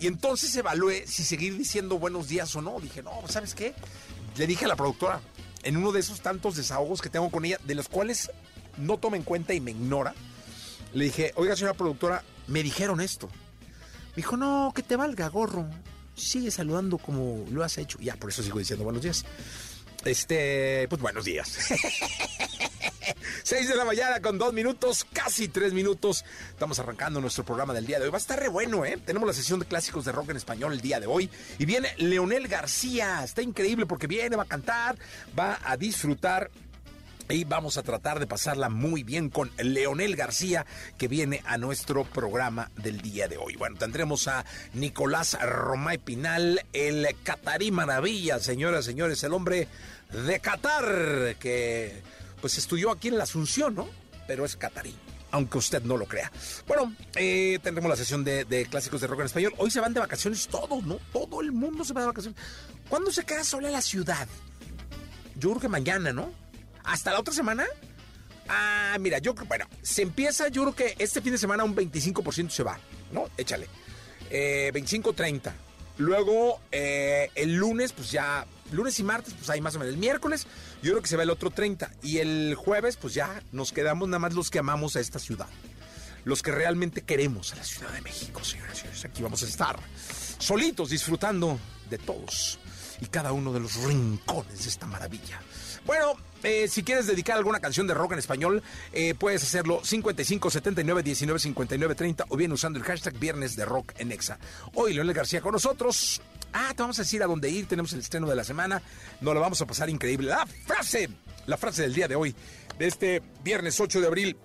[0.00, 2.80] Y entonces evalué si seguir diciendo buenos días o no.
[2.80, 3.74] Dije, no, ¿sabes qué?
[4.36, 5.20] Le dije a la productora,
[5.62, 8.30] en uno de esos tantos desahogos que tengo con ella, de los cuales
[8.78, 10.14] no toma en cuenta y me ignora,
[10.94, 13.28] le dije, oiga, señora productora, me dijeron esto.
[14.10, 15.68] Me dijo, no, que te valga, gorro.
[16.14, 17.98] Sigue saludando como lo has hecho.
[18.00, 19.24] Ya, por eso sigo diciendo buenos días.
[20.04, 21.58] Este, pues buenos días.
[23.42, 26.24] 6 de la mañana con dos minutos, casi tres minutos.
[26.50, 28.10] Estamos arrancando nuestro programa del día de hoy.
[28.10, 28.98] Va a estar re bueno, ¿eh?
[29.04, 31.30] Tenemos la sesión de clásicos de rock en español el día de hoy.
[31.58, 33.22] Y viene Leonel García.
[33.24, 34.98] Está increíble porque viene, va a cantar,
[35.38, 36.50] va a disfrutar
[37.28, 40.66] y vamos a tratar de pasarla muy bien con Leonel García,
[40.98, 43.54] que viene a nuestro programa del día de hoy.
[43.54, 44.44] Bueno, tendremos a
[44.74, 49.68] Nicolás Romay Pinal, el Catarí Maravilla, señoras, señores, el hombre
[50.10, 52.02] de Qatar, que
[52.40, 53.88] pues estudió aquí en la Asunción, ¿no?
[54.26, 54.94] Pero es catarí
[55.32, 56.30] aunque usted no lo crea.
[56.66, 59.54] Bueno, eh, tendremos la sesión de, clásicos de rock en español.
[59.58, 60.98] Hoy se van de vacaciones todos, ¿no?
[61.12, 62.40] Todo el mundo se va de vacaciones.
[62.88, 64.26] ¿Cuándo se queda sola la ciudad?
[65.36, 66.32] Yo creo que mañana, ¿no?
[66.84, 67.64] ¿Hasta la otra semana?
[68.48, 71.76] Ah, mira, yo creo, bueno, se empieza, yo creo que este fin de semana un
[71.76, 72.78] 25% se va,
[73.12, 73.28] ¿no?
[73.36, 73.68] Échale.
[74.28, 75.52] Eh, 25-30.
[75.98, 79.94] Luego, eh, el lunes, pues ya, lunes y martes, pues hay más o menos.
[79.94, 80.46] El miércoles,
[80.82, 81.90] yo creo que se va el otro 30.
[82.02, 85.48] Y el jueves, pues ya nos quedamos nada más los que amamos a esta ciudad.
[86.24, 89.04] Los que realmente queremos a la Ciudad de México, señoras y señores.
[89.04, 89.78] Aquí vamos a estar
[90.38, 91.58] solitos disfrutando
[91.88, 92.58] de todos
[93.00, 95.40] y cada uno de los rincones de esta maravilla.
[95.86, 100.50] Bueno, eh, si quieres dedicar alguna canción de rock en español, eh, puedes hacerlo 55
[100.50, 104.38] 79 19 59 30 o bien usando el hashtag Viernes de Rock en Exa.
[104.74, 106.20] Hoy Leonel García con nosotros.
[106.52, 107.66] Ah, te vamos a decir a dónde ir.
[107.66, 108.82] Tenemos el estreno de la semana.
[109.20, 110.28] Nos lo vamos a pasar increíble.
[110.28, 111.08] La frase,
[111.46, 112.34] la frase del día de hoy,
[112.78, 114.36] de este viernes 8 de abril.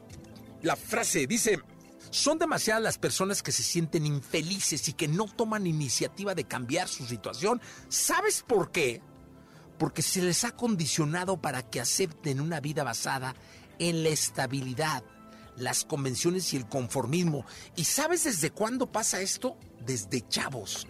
[0.62, 1.60] La frase dice.
[2.12, 6.88] Son demasiadas las personas que se sienten infelices y que no toman iniciativa de cambiar
[6.88, 7.60] su situación.
[7.90, 9.02] ¿Sabes por qué?
[9.78, 13.36] Porque se les ha condicionado para que acepten una vida basada
[13.80, 15.04] en la estabilidad,
[15.58, 17.46] las convenciones y el conformismo.
[17.76, 19.58] ¿Y sabes desde cuándo pasa esto?
[19.86, 20.88] Desde chavos.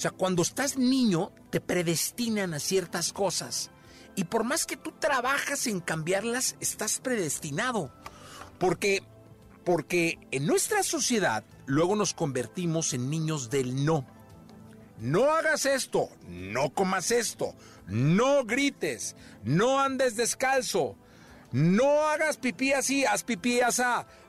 [0.00, 3.70] O sea, cuando estás niño te predestinan a ciertas cosas.
[4.16, 7.92] Y por más que tú trabajas en cambiarlas, estás predestinado.
[8.58, 9.02] Porque
[9.62, 14.06] porque en nuestra sociedad luego nos convertimos en niños del no.
[14.96, 17.54] No hagas esto, no comas esto,
[17.86, 20.96] no grites, no andes descalzo,
[21.52, 23.82] no hagas pipí así, haz pipí así,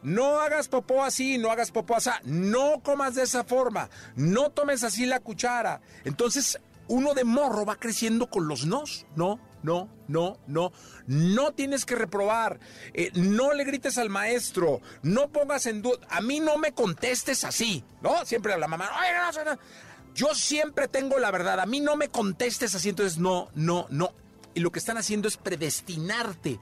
[0.04, 4.84] no hagas popó así, no hagas popó así, no comas de esa forma, no tomes
[4.84, 5.82] así la cuchara.
[6.04, 10.72] Entonces uno de morro va creciendo con los nos, no, no, no, no.
[11.08, 12.60] No tienes que reprobar.
[12.94, 14.82] Eh, no le grites al maestro.
[15.04, 16.00] No pongas en duda.
[16.10, 18.26] A mí no me contestes así, ¿no?
[18.26, 18.90] Siempre a la mamá.
[18.90, 19.62] no, no, no.
[20.14, 21.60] Yo siempre tengo la verdad.
[21.60, 22.90] A mí no me contestes así.
[22.90, 24.14] Entonces, no, no, no.
[24.54, 26.60] Y lo que están haciendo es predestinarte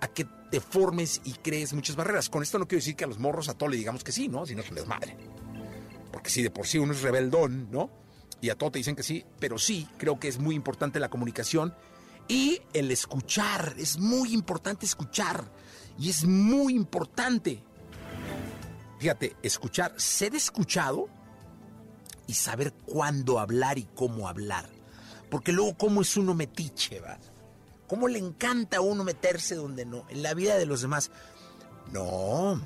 [0.00, 2.28] a que te formes y crees muchas barreras.
[2.28, 4.28] Con esto no quiero decir que a los morros a todo le digamos que sí,
[4.28, 4.46] ¿no?
[4.46, 5.16] Si no es un desmadre.
[6.12, 7.90] Porque si de por sí uno es rebeldón, ¿no?
[8.40, 11.08] Y a todo te dicen que sí, pero sí creo que es muy importante la
[11.08, 11.74] comunicación
[12.28, 13.74] y el escuchar.
[13.78, 15.50] Es muy importante escuchar.
[15.98, 17.62] Y es muy importante,
[18.98, 21.08] fíjate, escuchar, ser escuchado
[22.26, 24.68] y saber cuándo hablar y cómo hablar.
[25.30, 27.18] Porque luego, ¿cómo es uno metiche, va?
[27.88, 30.06] ¿Cómo le encanta a uno meterse donde no?
[30.08, 31.10] En la vida de los demás.
[31.92, 32.60] No,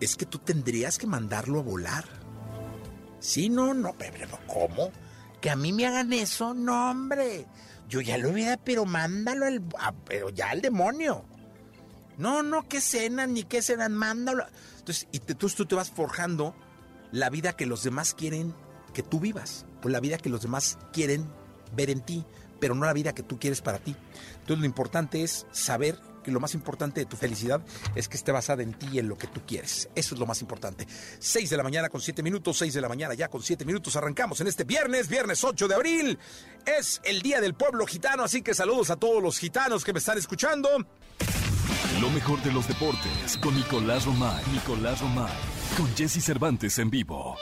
[0.00, 2.04] es que tú tendrías que mandarlo a volar.
[3.20, 4.90] Sí, no, no, pero ¿cómo?
[5.40, 7.46] Que a mí me hagan eso, no, hombre.
[7.88, 9.62] Yo ya lo hubiera, pero mándalo al,
[10.04, 11.24] pero ya al demonio.
[12.18, 14.46] No, no, que cenan ni que cenan, mándalo.
[14.78, 16.54] Entonces, y te, tú, tú te vas forjando
[17.12, 18.54] la vida que los demás quieren
[18.92, 21.30] que tú vivas, o la vida que los demás quieren
[21.74, 22.24] ver en ti,
[22.60, 23.94] pero no la vida que tú quieres para ti.
[24.32, 27.60] Entonces lo importante es saber que lo más importante de tu felicidad
[27.94, 29.88] es que esté basada en ti y en lo que tú quieres.
[29.94, 30.84] Eso es lo más importante.
[31.20, 33.94] 6 de la mañana con 7 minutos, 6 de la mañana ya con 7 minutos.
[33.94, 36.18] Arrancamos en este viernes, viernes 8 de abril.
[36.66, 40.00] Es el Día del Pueblo Gitano, así que saludos a todos los gitanos que me
[40.00, 40.68] están escuchando.
[42.00, 44.44] Lo mejor de los deportes con Nicolás Romay.
[44.52, 45.32] Nicolás Romay.
[45.76, 47.36] Con Jesse Cervantes en vivo.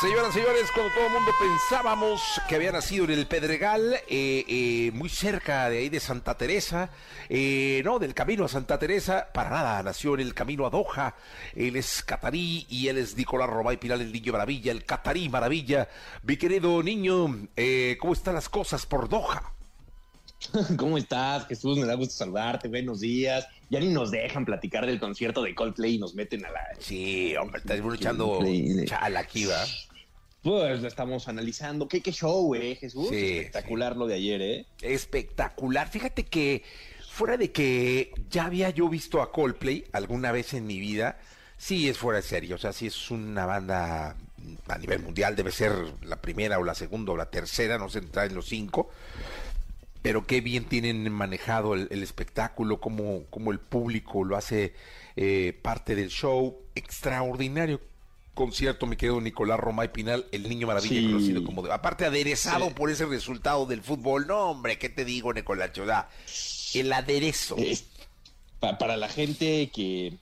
[0.00, 4.44] Señoras y señores, cuando todo el mundo pensábamos que había nacido en el Pedregal, eh,
[4.46, 6.90] eh, muy cerca de ahí de Santa Teresa,
[7.30, 11.14] eh, no, del camino a Santa Teresa, para nada, nació en el camino a Doha.
[11.54, 15.88] Él es catarí y él es Nicolás Romay Pilar, el niño maravilla, el catarí maravilla.
[16.24, 17.48] Mi querido niño,
[17.98, 19.54] ¿cómo están las cosas por Doha?
[20.76, 21.78] ¿Cómo estás, Jesús?
[21.78, 22.68] Me da gusto saludarte.
[22.68, 23.48] Buenos días.
[23.70, 26.60] Ya ni nos dejan platicar del concierto de Coldplay y nos meten a la.
[26.78, 28.40] Sí, hombre, estás echando
[28.84, 29.64] chala aquí, ¿va?
[30.46, 31.88] Pues estamos analizando.
[31.88, 33.10] ¿Qué, qué show, eh, Jesús?
[33.10, 34.66] Espectacular lo de ayer, ¿eh?
[34.80, 35.88] Espectacular.
[35.88, 36.62] Fíjate que,
[37.10, 41.18] fuera de que ya había yo visto a Coldplay alguna vez en mi vida,
[41.56, 42.54] sí es fuera de serio.
[42.54, 44.14] O sea, sí es una banda
[44.68, 45.72] a nivel mundial, debe ser
[46.04, 48.88] la primera o la segunda o la tercera, no sé, entrar en los cinco
[50.02, 54.72] pero qué bien tienen manejado el, espectáculo, cómo, cómo, el público lo hace
[55.16, 56.56] eh, parte del show.
[56.76, 57.80] Extraordinario
[58.36, 63.06] concierto, me quedo Nicolás Romay Pinal, el niño maravilla conocido como aparte aderezado por ese
[63.06, 64.28] resultado del fútbol.
[64.28, 65.72] No, hombre, ¿qué te digo, Nicolás?
[66.74, 67.56] el aderezo.
[68.60, 70.18] para la gente que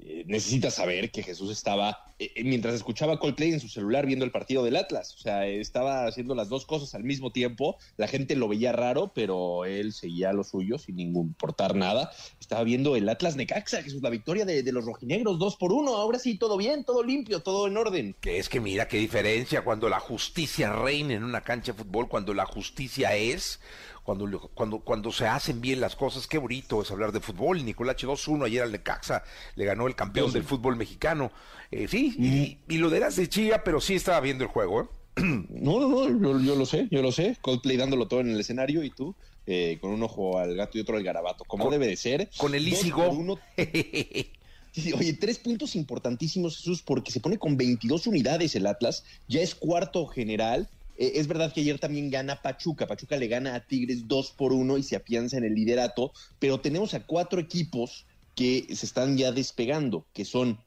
[0.00, 4.24] eh, necesita saber que Jesús estaba, eh, eh, mientras escuchaba Coldplay en su celular viendo
[4.24, 8.06] el partido del Atlas, o sea, estaba haciendo las dos cosas al mismo tiempo, la
[8.06, 12.94] gente lo veía raro, pero él seguía lo suyo sin ningún importar nada, estaba viendo
[12.94, 16.38] el Atlas Necaxa, Jesús, la victoria de, de los rojinegros, dos por uno, ahora sí,
[16.38, 18.14] todo bien, todo limpio, todo en orden.
[18.20, 22.08] Que es que mira qué diferencia cuando la justicia reina en una cancha de fútbol,
[22.08, 23.58] cuando la justicia es
[24.02, 27.64] cuando, cuando, cuando se hacen bien las cosas, qué bonito es hablar de fútbol.
[27.64, 29.22] Nicolás 2-1 ayer al Necaxa
[29.54, 31.30] le ganó el campeón del fútbol mexicano.
[31.70, 34.82] Eh, sí, y, lo de las de Chía, pero sí estaba viendo el juego.
[34.82, 34.86] ¿eh?
[35.48, 37.36] No, no, no, yo, lo sé, yo lo sé.
[37.40, 39.14] Coldplay dándolo todo en el escenario y tú
[39.46, 42.30] eh, con un ojo al gato y otro al garabato, como debe de ser.
[42.36, 43.10] Con el Easy Go.
[44.96, 49.54] oye, tres puntos importantísimos, Jesús, porque se pone con 22 unidades el Atlas, ya es
[49.54, 52.86] cuarto general, eh, es verdad que ayer también gana Pachuca.
[52.86, 56.60] Pachuca le gana a Tigres 2 por 1 y se afianza en el liderato, pero
[56.60, 58.06] tenemos a cuatro equipos
[58.36, 60.58] que se están ya despegando, que son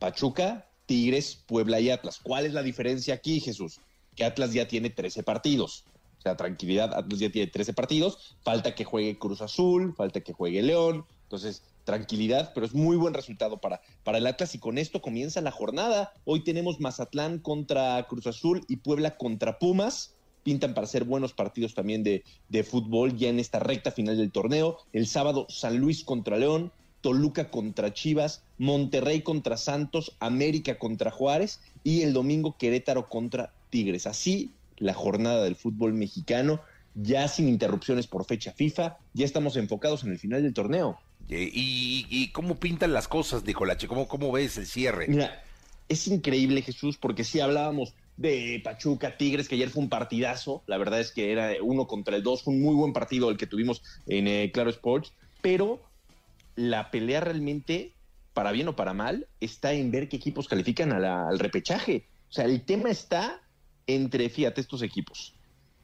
[0.00, 2.18] Pachuca, Tigres, Puebla y Atlas.
[2.20, 3.80] ¿Cuál es la diferencia aquí, Jesús?
[4.16, 5.84] Que Atlas ya tiene 13 partidos.
[6.18, 8.36] O sea, tranquilidad, Atlas ya tiene 13 partidos.
[8.42, 11.04] Falta que juegue Cruz Azul, falta que juegue León.
[11.22, 15.40] Entonces, tranquilidad, pero es muy buen resultado para, para el Atlas y con esto comienza
[15.40, 16.12] la jornada.
[16.24, 20.14] Hoy tenemos Mazatlán contra Cruz Azul y Puebla contra Pumas.
[20.42, 24.32] Pintan para ser buenos partidos también de, de fútbol ya en esta recta final del
[24.32, 24.78] torneo.
[24.92, 31.60] El sábado San Luis contra León, Toluca contra Chivas, Monterrey contra Santos, América contra Juárez
[31.84, 34.06] y el domingo Querétaro contra Tigres.
[34.06, 36.60] Así la jornada del fútbol mexicano,
[36.94, 40.98] ya sin interrupciones por fecha FIFA, ya estamos enfocados en el final del torneo.
[41.28, 43.86] ¿Y, cómo pintan las cosas, Nicolache?
[43.86, 45.06] ¿Cómo, ¿Cómo ves el cierre?
[45.06, 45.44] Mira,
[45.88, 50.62] es increíble, Jesús, porque sí hablábamos de Pachuca Tigres, que ayer fue un partidazo.
[50.66, 53.36] La verdad es que era uno contra el dos, fue un muy buen partido el
[53.36, 55.80] que tuvimos en eh, Claro Sports, pero
[56.60, 57.94] la pelea realmente,
[58.34, 62.06] para bien o para mal, está en ver qué equipos califican al repechaje.
[62.28, 63.40] O sea, el tema está
[63.86, 65.34] entre, fíjate, estos equipos.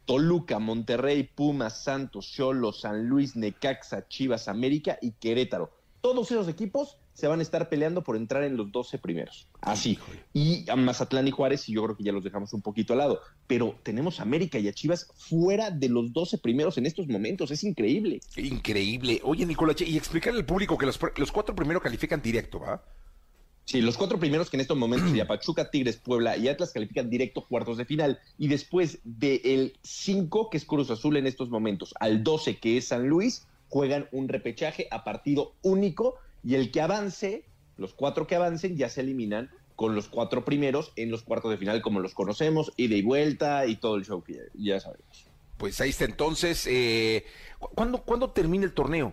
[0.05, 5.71] Toluca, Monterrey, Pumas, Santos, Cholo, San Luis, Necaxa, Chivas, América y Querétaro.
[6.01, 9.49] Todos esos equipos se van a estar peleando por entrar en los 12 primeros.
[9.63, 9.99] Así.
[10.35, 12.99] Y a Mazatlán y Juárez, y yo creo que ya los dejamos un poquito al
[12.99, 13.21] lado.
[13.47, 17.51] Pero tenemos a América y a Chivas fuera de los 12 primeros en estos momentos.
[17.51, 18.21] Es increíble.
[18.37, 19.21] Increíble.
[19.25, 22.85] Oye, Nicolás, y explicarle al público que los, los cuatro primeros califican directo, ¿va?
[23.65, 27.09] Sí, los cuatro primeros que en estos momentos sería Pachuca, Tigres, Puebla y Atlas califican
[27.09, 28.19] directo cuartos de final.
[28.39, 32.89] Y después del 5, que es Cruz Azul en estos momentos, al 12, que es
[32.89, 36.17] San Luis, juegan un repechaje a partido único.
[36.47, 37.45] Y el que avance,
[37.77, 41.57] los cuatro que avancen, ya se eliminan con los cuatro primeros en los cuartos de
[41.57, 45.27] final, como los conocemos, ida y vuelta y todo el show que ya, sabemos.
[45.57, 46.65] Pues ahí está entonces.
[46.69, 47.25] Eh,
[47.59, 49.13] ¿cuándo, ¿Cuándo termina el torneo?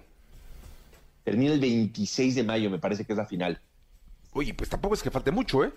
[1.23, 3.59] Termina el 26 de mayo, me parece que es la final.
[4.33, 5.73] Oye, pues tampoco es que falte mucho, ¿eh?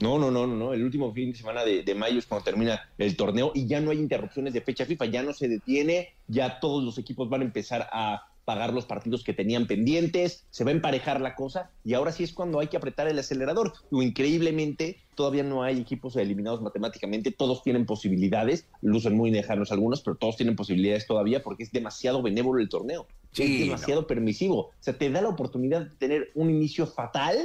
[0.00, 0.72] No, no, no, no, no.
[0.72, 3.90] El último fin de semana de, mayo es cuando termina el torneo y ya no
[3.90, 7.44] hay interrupciones de fecha FIFA, ya no se detiene, ya todos los equipos van a
[7.44, 11.94] empezar a pagar los partidos que tenían pendientes, se va a emparejar la cosa y
[11.94, 13.72] ahora sí es cuando hay que apretar el acelerador.
[13.90, 20.16] increíblemente, todavía no hay equipos eliminados matemáticamente, todos tienen posibilidades, lucen muy lejanos algunos, pero
[20.16, 23.06] todos tienen posibilidades todavía porque es demasiado benévolo el torneo,
[23.36, 24.58] es demasiado permisivo.
[24.58, 27.38] O sea, te da la oportunidad de tener un inicio fatal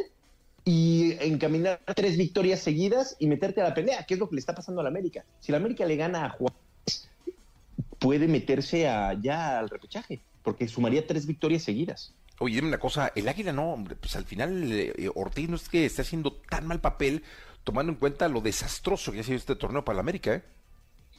[0.66, 4.40] y encaminar tres victorias seguidas y meterte a la pelea, que es lo que le
[4.40, 5.24] está pasando a la América.
[5.40, 7.10] Si la América le gana a Juárez,
[8.00, 12.14] puede meterse ya al repechaje porque sumaría tres victorias seguidas.
[12.40, 15.68] Oye, dime una cosa, el Águila no, hombre, pues al final eh, Ortiz no es
[15.68, 17.22] que esté haciendo tan mal papel,
[17.66, 20.44] tomando en cuenta lo desastroso que ha sido este torneo para la América, ¿eh?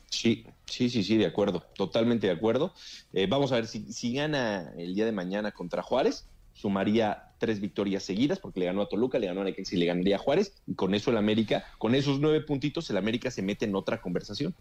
[0.08, 2.72] Sí, sí, sí, sí, de acuerdo, totalmente de acuerdo.
[3.12, 7.60] Eh, vamos a ver si, si gana el día de mañana contra Juárez, sumaría tres
[7.60, 10.20] victorias seguidas, porque le ganó a Toluca, le ganó a Necaxa y le ganaría a
[10.20, 13.74] Juárez, y con eso el América, con esos nueve puntitos, el América se mete en
[13.74, 14.54] otra conversación.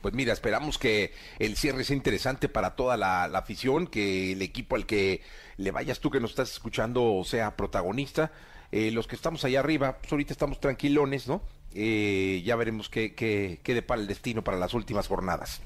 [0.00, 4.76] Pues mira, esperamos que el cierre sea interesante para toda la, afición, que el equipo
[4.76, 5.22] al que
[5.56, 8.32] le vayas tú que nos estás escuchando sea protagonista.
[8.72, 11.42] Eh, los que estamos allá arriba, pues ahorita estamos tranquilones, ¿no?
[11.74, 15.60] Eh, ya veremos qué, qué, qué depara el destino para las últimas jornadas.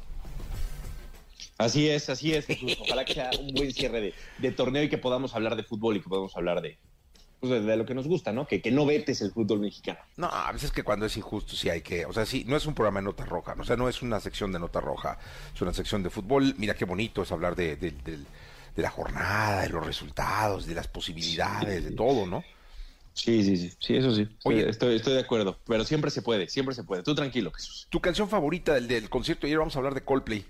[1.56, 2.46] Así es, así es,
[2.80, 5.96] Ojalá que sea un buen cierre de, de torneo y que podamos hablar de fútbol
[5.96, 6.78] y que podamos hablar de,
[7.48, 8.46] pues, de, lo que nos gusta, ¿no?
[8.46, 9.98] Que, que no vetes el fútbol mexicano.
[10.16, 12.66] No, a veces que cuando es injusto sí hay que, o sea, sí, no es
[12.66, 15.18] un programa de nota roja, o sea, no es una sección de nota roja,
[15.54, 16.54] es una sección de fútbol.
[16.58, 17.92] Mira qué bonito es hablar de, de,
[18.76, 22.44] la jornada, de los resultados, de las posibilidades, de todo, ¿no?
[23.12, 24.28] Sí, sí, sí, sí, eso sí.
[24.42, 27.04] Oye, estoy, estoy de acuerdo, pero siempre se puede, siempre se puede.
[27.04, 27.86] Tú tranquilo, Jesús.
[27.88, 29.46] ¿Tu canción favorita del, del concierto?
[29.46, 30.44] Ayer vamos a hablar de Coldplay.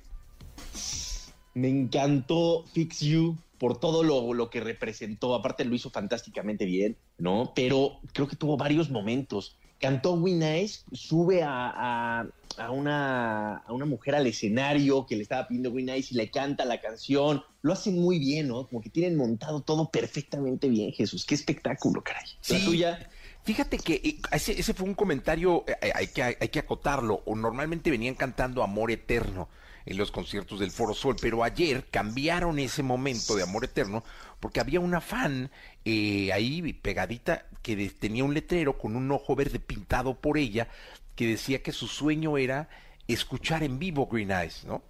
[1.53, 5.35] Me encantó Fix You por todo lo, que representó.
[5.35, 7.53] Aparte lo hizo fantásticamente bien, ¿no?
[7.57, 9.57] Pero creo que tuvo varios momentos.
[9.81, 12.29] Cantó We Nice, sube a,
[12.71, 16.67] una, a una mujer al escenario que le estaba pidiendo We Nice y le canta
[16.67, 17.43] la canción.
[17.63, 18.67] Lo hacen muy bien, ¿no?
[18.67, 21.25] Como que tienen montado todo perfectamente bien, Jesús.
[21.25, 22.27] Qué espectáculo, caray.
[22.43, 22.63] Sí.
[22.67, 23.09] tuya.
[23.45, 27.37] Fíjate que eh, ese, ese, fue un comentario, eh, hay, que, hay que acotarlo, o
[27.37, 29.49] normalmente venían cantando Amor Eterno
[29.87, 34.03] en los conciertos del Foro Sol, pero ayer cambiaron ese momento de amor eterno
[34.41, 35.51] porque había una fan
[35.85, 40.69] eh, ahí pegadita que tenía un letrero con un ojo verde pintado por ella
[41.17, 42.69] que decía que su sueño era
[43.07, 44.83] escuchar en vivo Green Eyes, ¿no?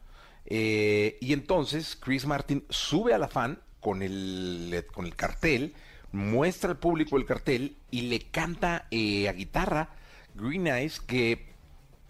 [0.46, 5.74] Eh, y entonces Chris Martin sube a la fan con el, con el cartel,
[6.14, 9.90] muestra al público el cartel y le canta eh, a guitarra
[10.34, 11.46] Green Eyes que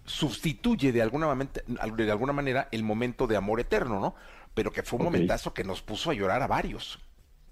[0.05, 4.15] sustituye de alguna, de alguna manera el momento de amor eterno, ¿no?
[4.55, 7.01] Pero que fue un momentazo que nos puso a llorar a varios.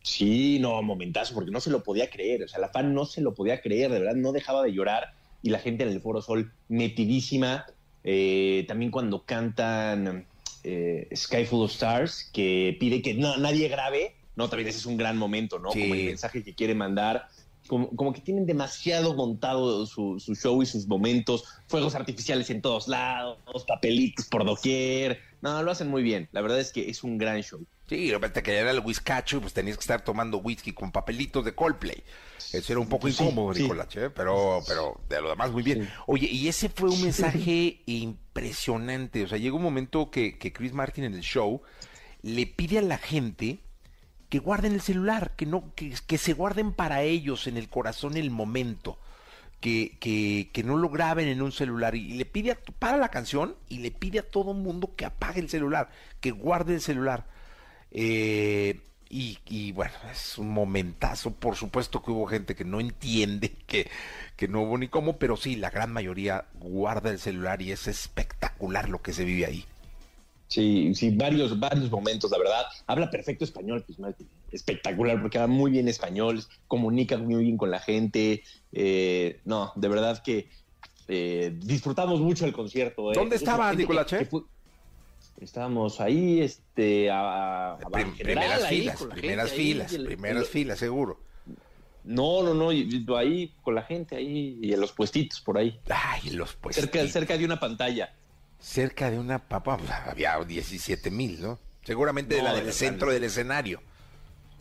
[0.02, 2.44] Sí, no, momentazo, porque no se lo podía creer.
[2.44, 5.14] O sea, la fan no se lo podía creer, de verdad, no dejaba de llorar.
[5.42, 7.66] Y la gente en el Foro Sol metidísima.
[8.04, 10.26] Eh, también cuando cantan
[10.64, 14.14] eh, Sky Full of Stars, que pide que no, nadie grabe.
[14.36, 15.70] No, también ese es un gran momento, ¿no?
[15.70, 17.28] Como el mensaje que quiere mandar
[17.68, 23.38] como, que tienen demasiado montado su, show y sus momentos, fuegos artificiales en todos lados,
[23.66, 25.20] papelitos por doquier.
[25.40, 26.28] No, lo hacen muy bien.
[26.32, 27.64] La verdad es que es un gran show.
[27.88, 31.54] Sí, repente que era el whiskacho, pues tenías que estar tomando whisky con papelitos de
[31.54, 32.02] Coldplay.
[32.52, 34.10] Eso era un poco incómodo, Nicolás, ¿eh?
[34.10, 35.90] pero, pero de lo demás muy bien.
[36.06, 39.24] Oye, y ese fue un mensaje impresionante.
[39.24, 41.62] O sea, llegó un momento que, que Chris Martin en el show
[42.22, 43.58] le pide a la gente
[44.32, 48.16] que guarden el celular, que no, que, que se guarden para ellos en el corazón
[48.16, 48.98] el momento.
[49.60, 53.10] Que, que, que, no lo graben en un celular y, le pide a, para la
[53.10, 55.90] canción y le pide a todo mundo que apague el celular,
[56.22, 57.26] que guarde el celular.
[57.90, 61.34] Eh, y, y, bueno, es un momentazo.
[61.34, 63.90] Por supuesto que hubo gente que no entiende, que,
[64.36, 67.86] que no hubo ni cómo, pero sí, la gran mayoría guarda el celular y es
[67.86, 69.66] espectacular lo que se vive ahí.
[70.52, 72.66] Sí, sí, varios, varios momentos, la verdad.
[72.86, 73.98] Habla perfecto español, pues
[74.50, 78.42] espectacular, porque habla muy bien español, comunica muy bien con la gente.
[78.70, 80.50] Eh, no, de verdad que
[81.08, 83.12] eh, disfrutamos mucho el concierto.
[83.12, 83.14] ¿eh?
[83.14, 84.28] ¿Dónde estaba Nicolache?
[85.40, 87.78] Estábamos ahí, este, a,
[88.18, 91.18] primeras filas, primeras filas, primeras filas, seguro.
[92.04, 95.80] No, no, no, ahí con la gente ahí y en los puestitos por ahí.
[95.88, 96.90] Ay, los puestitos.
[96.90, 98.12] Cerca, cerca de una pantalla
[98.62, 101.58] cerca de una papa, pues, había 17 mil, ¿no?
[101.84, 103.82] Seguramente de la del centro del escenario.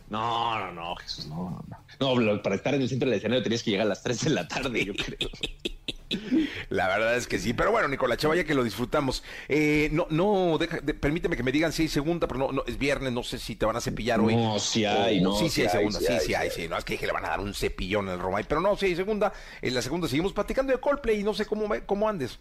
[0.09, 1.63] No, no, no, Jesús, no,
[1.99, 2.19] no.
[2.19, 4.29] No, para estar en el centro del escenario tenías que llegar a las 3 de
[4.31, 5.29] la tarde, yo creo.
[6.69, 9.23] La verdad es que sí, pero bueno, Nicolás ya que lo disfrutamos.
[9.47, 10.59] Eh, no, no,
[10.99, 13.55] permíteme que me digan si hay segunda, pero no, no, es viernes, no sé si
[13.55, 14.35] te van a cepillar hoy.
[14.35, 15.37] No, sí hay, no.
[15.37, 16.67] Sí, sí, hay segunda, sí, sí, hay, sí.
[16.67, 18.87] No es que dije le van a dar un cepillón al Romay, pero no, sí
[18.87, 19.31] hay segunda.
[19.61, 22.39] En la segunda seguimos platicando de Coldplay y no sé cómo, cómo andes.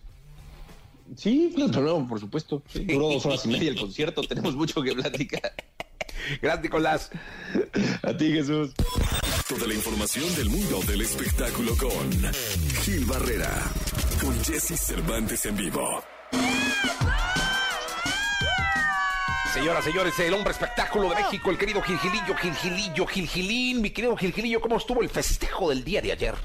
[1.16, 2.62] Sí, claro, por supuesto.
[2.74, 5.52] Duró dos horas y media el concierto, tenemos mucho que platicar.
[6.40, 7.10] Gracias, Nicolás.
[8.02, 8.72] A ti, Jesús.
[9.48, 12.32] Toda la información del mundo del espectáculo con
[12.82, 13.50] Gil Barrera,
[14.20, 16.02] con Jesse Cervantes en vivo.
[19.52, 23.80] Señoras, señores, el hombre espectáculo de México, el querido Gilgilillo, Gilgilillo, Gilgilín.
[23.80, 26.36] Mi querido Gilgilillo, ¿cómo estuvo el festejo del día de ayer?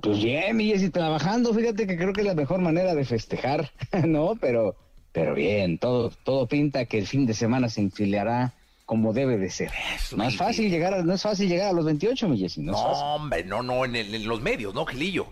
[0.00, 3.70] Pues bien, Jessy, trabajando, fíjate que creo que es la mejor manera de festejar,
[4.06, 4.34] ¿no?
[4.40, 4.76] Pero,
[5.12, 8.52] pero bien, todo, todo pinta que el fin de semana se enfilará
[8.86, 9.70] como debe de ser.
[9.94, 12.60] Eso, no es fácil llegar a, no es fácil llegar a los 28, mi Jessy,
[12.60, 15.26] no, No, hombre, no, no, en, el- en los medios, ¿no, Gilillo?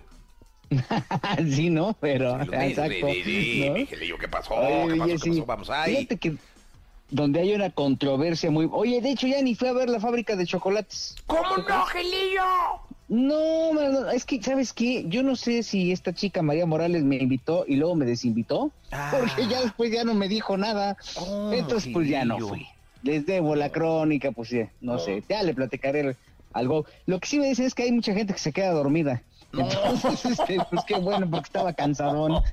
[1.51, 3.07] sí, no, pero medios, exacto.
[3.09, 3.75] di, di, ¿no?
[3.75, 4.55] mi Gilillo, ¿qué pasó?
[4.55, 5.05] Oye, ¿Qué pasó?
[5.05, 5.47] ¿Qué Jessy, pasó?
[5.47, 5.97] Vamos ahí.
[5.97, 6.37] Fíjate que
[7.11, 8.67] donde hay una controversia muy...
[8.73, 11.15] Oye, de hecho ya ni fui a ver la fábrica de chocolates.
[11.27, 12.41] ¿Cómo no, Gilillo?
[13.13, 15.05] No, es que, ¿sabes qué?
[15.07, 19.13] Yo no sé si esta chica María Morales me invitó y luego me desinvitó, Ah.
[19.13, 20.97] porque ya después ya no me dijo nada.
[21.15, 22.67] ¿Cómo, Entonces, pues ya no fui.
[23.03, 26.17] Les debo la crónica, pues ya, no sé, ya le platicaré
[26.55, 26.87] algo.
[27.05, 29.21] Lo que sí me dicen es que hay mucha gente que se queda dormida.
[29.59, 32.43] Entonces, este, pues qué bueno, porque estaba cansadón.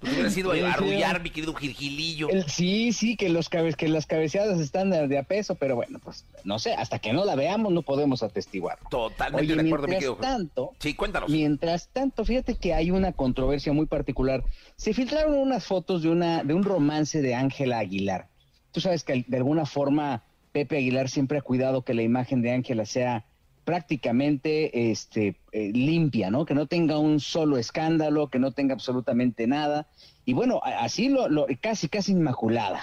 [0.00, 2.28] Pues hubiera sido a arrullar, mi querido Gilgilillo.
[2.28, 5.98] El- sí, sí, que los cabe- que las cabeceadas están de, a peso, pero bueno,
[6.02, 8.88] pues no sé, hasta que no la veamos no podemos atestiguarlo.
[8.90, 10.16] Totalmente Oye, de acuerdo, mi mientras querido.
[10.36, 11.30] tanto, Sí, cuéntanos.
[11.30, 14.44] Mientras tanto, fíjate que hay una controversia muy particular.
[14.76, 18.28] Se filtraron unas fotos de una de un romance de Ángela Aguilar.
[18.72, 20.22] Tú sabes que de alguna forma
[20.52, 23.24] Pepe Aguilar siempre ha cuidado que la imagen de Ángela sea
[23.64, 26.44] prácticamente este eh, limpia, ¿no?
[26.44, 29.88] Que no tenga un solo escándalo, que no tenga absolutamente nada.
[30.24, 32.82] Y bueno, así lo, lo casi casi inmaculada.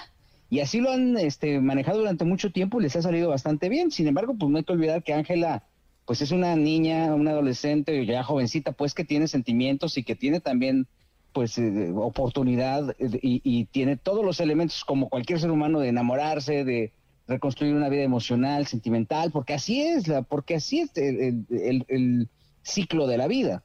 [0.50, 3.92] Y así lo han este, manejado durante mucho tiempo y les ha salido bastante bien.
[3.92, 5.64] Sin embargo, pues no hay que olvidar que Ángela
[6.06, 10.40] pues es una niña, una adolescente, ya jovencita, pues que tiene sentimientos y que tiene
[10.40, 10.88] también
[11.34, 15.90] pues eh, oportunidad eh, y, y tiene todos los elementos como cualquier ser humano de
[15.90, 16.94] enamorarse, de
[17.30, 22.30] reconstruir una vida emocional, sentimental, porque así es, la, porque así es el, el- el-
[22.62, 23.64] ciclo de la vida.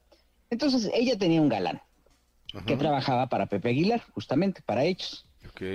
[0.51, 1.81] Entonces ella tenía un galán
[2.67, 5.27] que trabajaba para Pepe Aguilar, justamente para ellos.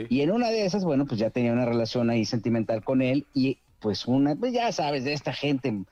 [0.10, 3.28] Y en una de esas, bueno, pues ya tenía una relación ahí sentimental con él
[3.34, 5.84] y pues una, pues ya sabes, de esta gente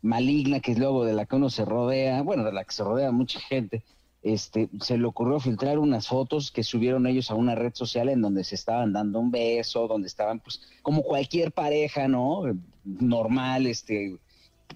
[0.00, 2.84] maligna que es luego de la que uno se rodea, bueno, de la que se
[2.84, 3.82] rodea mucha gente,
[4.22, 8.20] este, se le ocurrió filtrar unas fotos que subieron ellos a una red social en
[8.20, 12.42] donde se estaban dando un beso, donde estaban pues como cualquier pareja, ¿no?
[12.84, 14.16] Normal, este,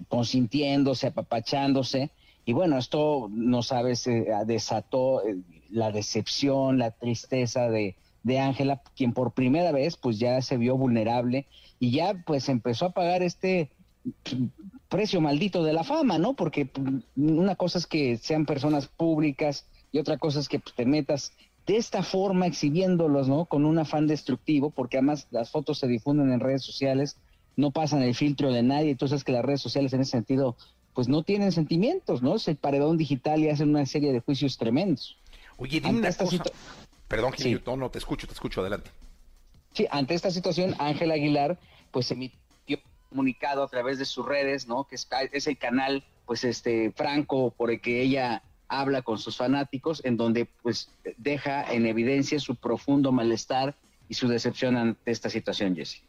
[0.07, 2.11] consintiéndose, apapachándose.
[2.45, 5.37] Y bueno, esto, no sabes, eh, desató eh,
[5.69, 10.77] la decepción, la tristeza de de Ángela, quien por primera vez pues ya se vio
[10.77, 11.45] vulnerable
[11.79, 13.69] y ya pues empezó a pagar este
[14.89, 16.33] precio maldito de la fama, ¿no?
[16.35, 16.85] Porque pues,
[17.15, 21.33] una cosa es que sean personas públicas y otra cosa es que pues, te metas
[21.65, 23.45] de esta forma exhibiéndolos, ¿no?
[23.45, 27.17] Con un afán destructivo, porque además las fotos se difunden en redes sociales,
[27.55, 30.57] no pasan el filtro de nadie, entonces que las redes sociales en ese sentido
[30.93, 32.35] pues no tienen sentimientos, ¿no?
[32.35, 35.17] Es el paredón digital y hacen una serie de juicios tremendos.
[35.57, 36.37] Oye, dime Ante una esta cosa.
[36.43, 36.51] situ-
[37.07, 37.63] Perdón, Gilillo, Sí.
[37.65, 38.91] no, no, te escucho, te escucho, adelante.
[39.73, 41.59] Sí, ante esta situación, Ángel Aguilar,
[41.91, 42.37] pues emitió
[43.13, 44.85] comunicado a través de sus redes, ¿no?
[44.87, 49.37] Que es, es el canal, pues, este, franco por el que ella habla con sus
[49.37, 53.75] fanáticos, en donde, pues, deja en evidencia su profundo malestar
[54.09, 56.01] y su decepción ante esta situación, Jesse.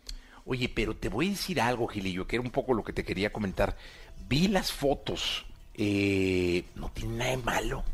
[0.47, 3.05] Oye, pero te voy a decir algo, Gilillo, que era un poco lo que te
[3.05, 3.77] quería comentar.
[4.29, 5.45] Vi las fotos.
[5.75, 7.85] eh, no tiene nada de malo.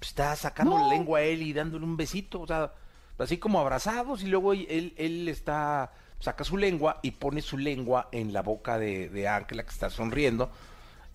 [0.00, 2.72] Está sacando la lengua a él y dándole un besito, o sea,
[3.18, 8.08] así como abrazados y luego él, él está, saca su lengua y pone su lengua
[8.12, 10.50] en la boca de, de Ángela que está sonriendo.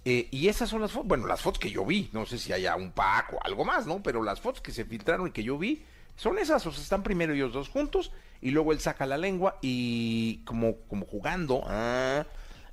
[0.03, 2.51] Eh, y esas son las fotos, bueno, las fotos que yo vi, no sé si
[2.53, 4.01] haya un pack o algo más, ¿no?
[4.01, 5.83] Pero las fotos que se filtraron y que yo vi
[6.15, 8.11] son esas, o sea, están primero ellos dos juntos
[8.41, 12.25] y luego él saca la lengua y como, como jugando, ah,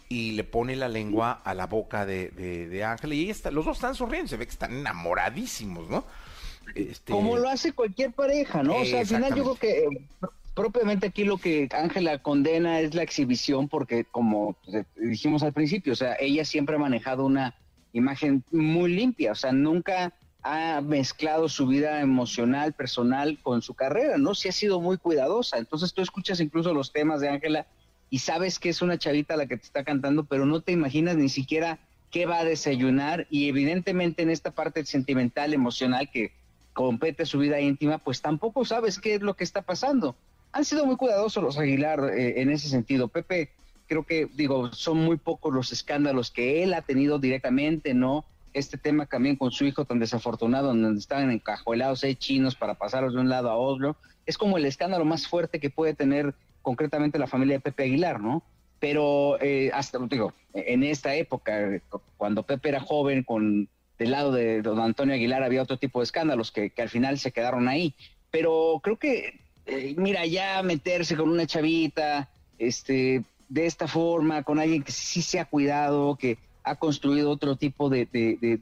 [0.09, 3.67] y le pone la lengua a la boca de, de, de Ángela y está, los
[3.67, 6.07] dos están sonriendo, se ve que están enamoradísimos, ¿no?
[6.75, 8.77] Este, Como lo hace cualquier pareja, ¿no?
[8.77, 10.09] O sea, al final yo creo que eh,
[10.59, 15.93] propiamente aquí lo que Ángela condena es la exhibición porque como eh, dijimos al principio,
[15.93, 17.55] o sea, ella siempre ha manejado una
[17.93, 24.19] imagen muy limpia, o sea, nunca ha mezclado su vida emocional, personal con su carrera,
[24.19, 24.35] ¿no?
[24.35, 25.59] Sí ha sido muy cuidadosa.
[25.59, 27.69] Entonces tú escuchas incluso los temas de Ángela
[28.11, 31.15] y sabes que es una chavita la que te está cantando, pero no te imaginas
[31.15, 31.79] ni siquiera
[32.11, 36.33] qué va a desayunar y evidentemente en esta parte sentimental, emocional que
[36.73, 40.17] compete su vida íntima, pues tampoco sabes qué es lo que está pasando.
[40.53, 43.09] Han sido muy cuidadosos los Aguilar eh, en ese sentido.
[43.09, 43.51] Pepe,
[43.87, 48.25] creo que, digo, son muy pocos los escándalos que él ha tenido directamente, ¿no?
[48.53, 53.15] este tema también con su hijo tan desafortunado, donde estaban encajuelados seis chinos para pasarlos
[53.15, 57.19] de un lado a otro, es como el escándalo más fuerte que puede tener concretamente
[57.19, 58.43] la familia de Pepe Aguilar, ¿no?
[58.81, 61.81] Pero eh, hasta, digo, en esta época,
[62.17, 66.05] cuando Pepe era joven, con del lado de don Antonio Aguilar había otro tipo de
[66.05, 67.95] escándalos que, al final se quedaron ahí.
[68.31, 72.29] Pero creo que, eh, mira, ya meterse con una chavita,
[72.59, 77.57] este, de esta forma, con alguien que sí se ha cuidado, que ha construido otro
[77.57, 78.09] tipo de,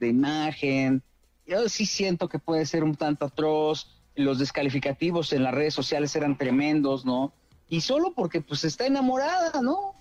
[0.01, 1.03] imagen.
[1.47, 3.93] Yo sí siento que puede ser un tanto atroz.
[4.17, 7.33] Los descalificativos en las redes sociales eran tremendos, ¿no?
[7.69, 9.95] Y solo porque pues está enamorada, ¿no?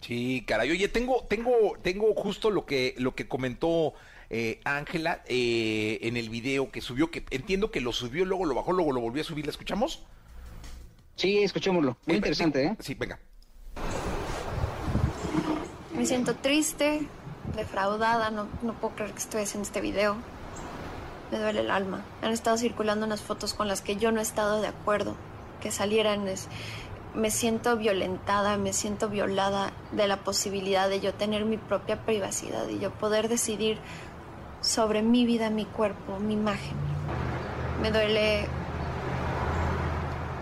[0.00, 0.70] Sí, caray.
[0.70, 3.94] Oye, tengo, tengo, tengo justo lo que, lo que comentó
[4.30, 8.54] eh, Ángela eh, en el video que subió, que entiendo que lo subió, luego lo
[8.54, 9.46] bajó, luego lo volvió a subir.
[9.46, 10.02] ¿La escuchamos?
[11.18, 11.96] Sí, escuchémoslo.
[12.06, 12.76] Muy interesante, ¿eh?
[12.78, 13.18] Sí, venga.
[15.96, 17.08] Me siento triste,
[17.56, 20.16] defraudada, no, no puedo creer que estoy haciendo este video.
[21.32, 22.04] Me duele el alma.
[22.22, 25.16] Han estado circulando unas fotos con las que yo no he estado de acuerdo.
[25.60, 26.28] Que salieran.
[26.28, 26.46] Es...
[27.16, 32.68] Me siento violentada, me siento violada de la posibilidad de yo tener mi propia privacidad
[32.68, 33.78] y yo poder decidir
[34.60, 36.76] sobre mi vida, mi cuerpo, mi imagen.
[37.82, 38.46] Me duele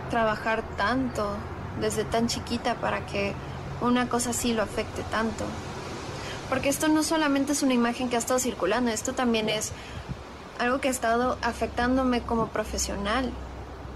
[0.09, 1.37] trabajar tanto
[1.81, 3.35] desde tan chiquita para que
[3.81, 5.45] una cosa así lo afecte tanto.
[6.49, 9.73] Porque esto no solamente es una imagen que ha estado circulando, esto también es
[10.59, 13.33] algo que ha estado afectándome como profesional.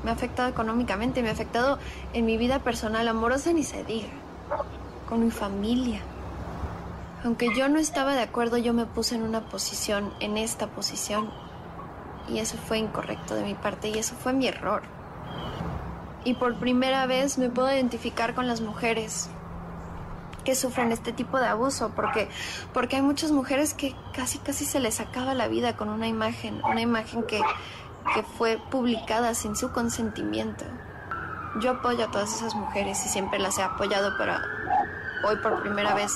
[0.03, 1.79] Me ha afectado económicamente, me ha afectado
[2.13, 4.09] en mi vida personal, amorosa ni se diga,
[5.09, 6.01] con mi familia.
[7.23, 11.31] Aunque yo no estaba de acuerdo, yo me puse en una posición, en esta posición.
[12.29, 14.83] Y eso fue incorrecto de mi parte y eso fue mi error.
[16.25, 19.31] Y por primera vez me puedo identificar con las mujeres
[20.45, 22.29] que sufren este tipo de abuso, porque,
[22.73, 26.63] porque hay muchas mujeres que casi casi se les acaba la vida con una imagen,
[26.65, 27.41] una imagen que,
[28.15, 30.65] que fue publicada sin su consentimiento.
[31.61, 34.35] Yo apoyo a todas esas mujeres y siempre las he apoyado, pero
[35.27, 36.13] hoy por primera vez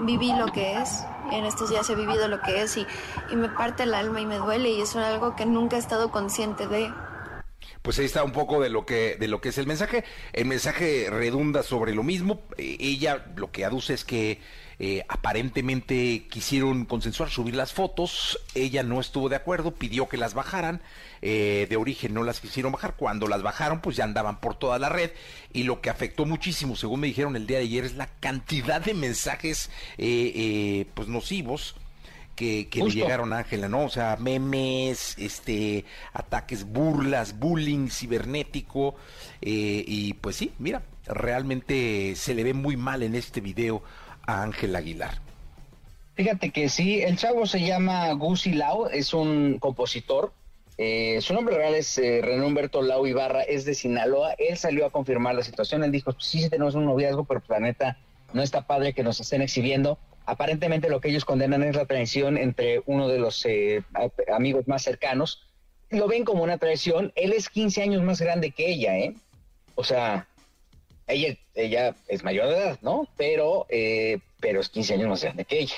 [0.00, 1.04] viví lo que es.
[1.32, 2.86] En estos días he vivido lo que es y,
[3.30, 6.10] y me parte el alma y me duele y es algo que nunca he estado
[6.10, 6.92] consciente de
[7.84, 10.04] pues ahí está un poco de lo que de lo que es el mensaje.
[10.32, 12.40] El mensaje redunda sobre lo mismo.
[12.56, 14.40] Eh, ella lo que aduce es que
[14.78, 18.40] eh, aparentemente quisieron consensuar subir las fotos.
[18.54, 20.80] Ella no estuvo de acuerdo, pidió que las bajaran.
[21.20, 22.94] Eh, de origen no las quisieron bajar.
[22.96, 25.10] Cuando las bajaron, pues ya andaban por toda la red.
[25.52, 28.80] Y lo que afectó muchísimo, según me dijeron el día de ayer, es la cantidad
[28.80, 31.76] de mensajes pues nocivos
[32.34, 33.84] que, le llegaron a Ángela, ¿no?
[33.84, 38.96] O sea, memes, este, ataques, burlas, bullying cibernético.
[39.40, 43.82] Eh, y pues sí, mira, realmente se le ve muy mal en este video
[44.26, 45.20] a Ángela Aguilar.
[46.14, 50.32] Fíjate que sí, el chavo se llama Gusi Lau, es un compositor.
[50.76, 54.34] Eh, su nombre real es eh, René Humberto Lau Ibarra, es de Sinaloa.
[54.38, 55.84] Él salió a confirmar la situación.
[55.84, 57.98] Él dijo: pues Sí, sí, tenemos un noviazgo, pero planeta
[58.32, 59.98] no está padre que nos estén exhibiendo.
[60.26, 63.82] Aparentemente lo que ellos condenan es la traición entre uno de los eh,
[64.32, 65.46] amigos más cercanos.
[65.90, 67.12] Lo ven como una traición.
[67.14, 69.14] Él es 15 años más grande que ella, ¿eh?
[69.74, 70.26] O sea,
[71.06, 73.06] ella, ella es mayor de edad, ¿no?
[73.16, 75.76] Pero, eh, pero es 15 años más grande que ella.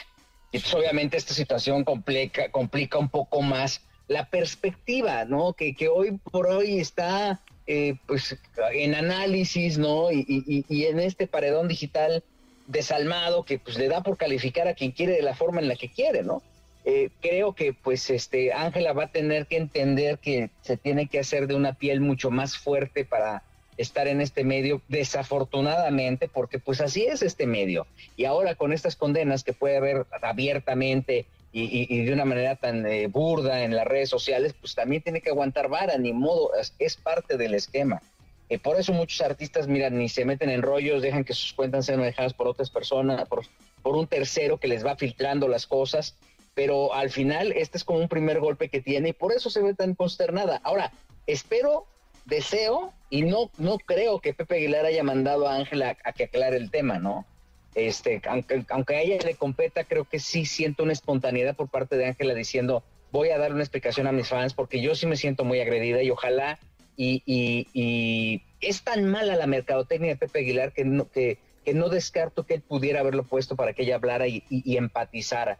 [0.52, 5.54] Y pues obviamente esta situación complica, complica un poco más la perspectiva, ¿no?
[5.54, 8.38] Que, que hoy por hoy está eh, pues
[8.72, 10.12] en análisis, ¿no?
[10.12, 12.22] Y, y, y en este paredón digital
[12.66, 15.76] desalmado que pues le da por calificar a quien quiere de la forma en la
[15.76, 16.42] que quiere, ¿no?
[16.84, 21.18] Eh, creo que pues este Ángela va a tener que entender que se tiene que
[21.18, 23.42] hacer de una piel mucho más fuerte para
[23.76, 27.86] estar en este medio, desafortunadamente, porque pues así es este medio.
[28.16, 33.06] Y ahora con estas condenas que puede haber abiertamente y, de una manera tan eh,
[33.06, 37.38] burda en las redes sociales, pues también tiene que aguantar vara, ni modo, es parte
[37.38, 38.02] del esquema.
[38.48, 41.86] Eh, por eso muchos artistas, miran, ni se meten en rollos, dejan que sus cuentas
[41.86, 43.44] sean manejadas por otras personas, por,
[43.82, 46.16] por un tercero que les va filtrando las cosas,
[46.54, 49.62] pero al final este es como un primer golpe que tiene y por eso se
[49.62, 50.60] ve tan consternada.
[50.62, 50.92] Ahora,
[51.26, 51.86] espero,
[52.24, 56.56] deseo y no, no creo que Pepe Aguilar haya mandado a Ángela a, que aclare
[56.56, 57.26] el tema, ¿no?
[57.74, 61.96] Este, aunque, aunque a ella le competa, creo que sí siento una espontaneidad por parte
[61.96, 62.82] de Ángela diciendo,
[63.12, 66.02] voy a dar una explicación a mis fans porque yo sí me siento muy agredida
[66.02, 66.58] y ojalá
[66.96, 71.38] y, es tan mala la mercadotecnia de Pepe Aguilar que no, que,
[71.74, 74.42] no descarto que él pudiera haberlo puesto para que ella hablara y,
[74.76, 75.58] empatizara.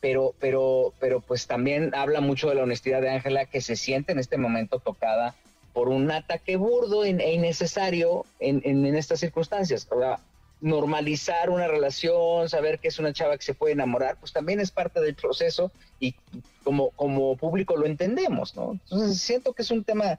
[0.00, 4.12] Pero, pero, pero pues también habla mucho de la honestidad de Ángela que se siente
[4.12, 5.34] en este momento tocada
[5.74, 9.86] por un ataque burdo e innecesario en, en, estas circunstancias.
[10.62, 14.70] Normalizar una relación, saber que es una chava que se puede enamorar, pues también es
[14.70, 16.14] parte del proceso y
[16.64, 18.72] como, como público lo entendemos, ¿no?
[18.72, 20.18] Entonces siento que es un tema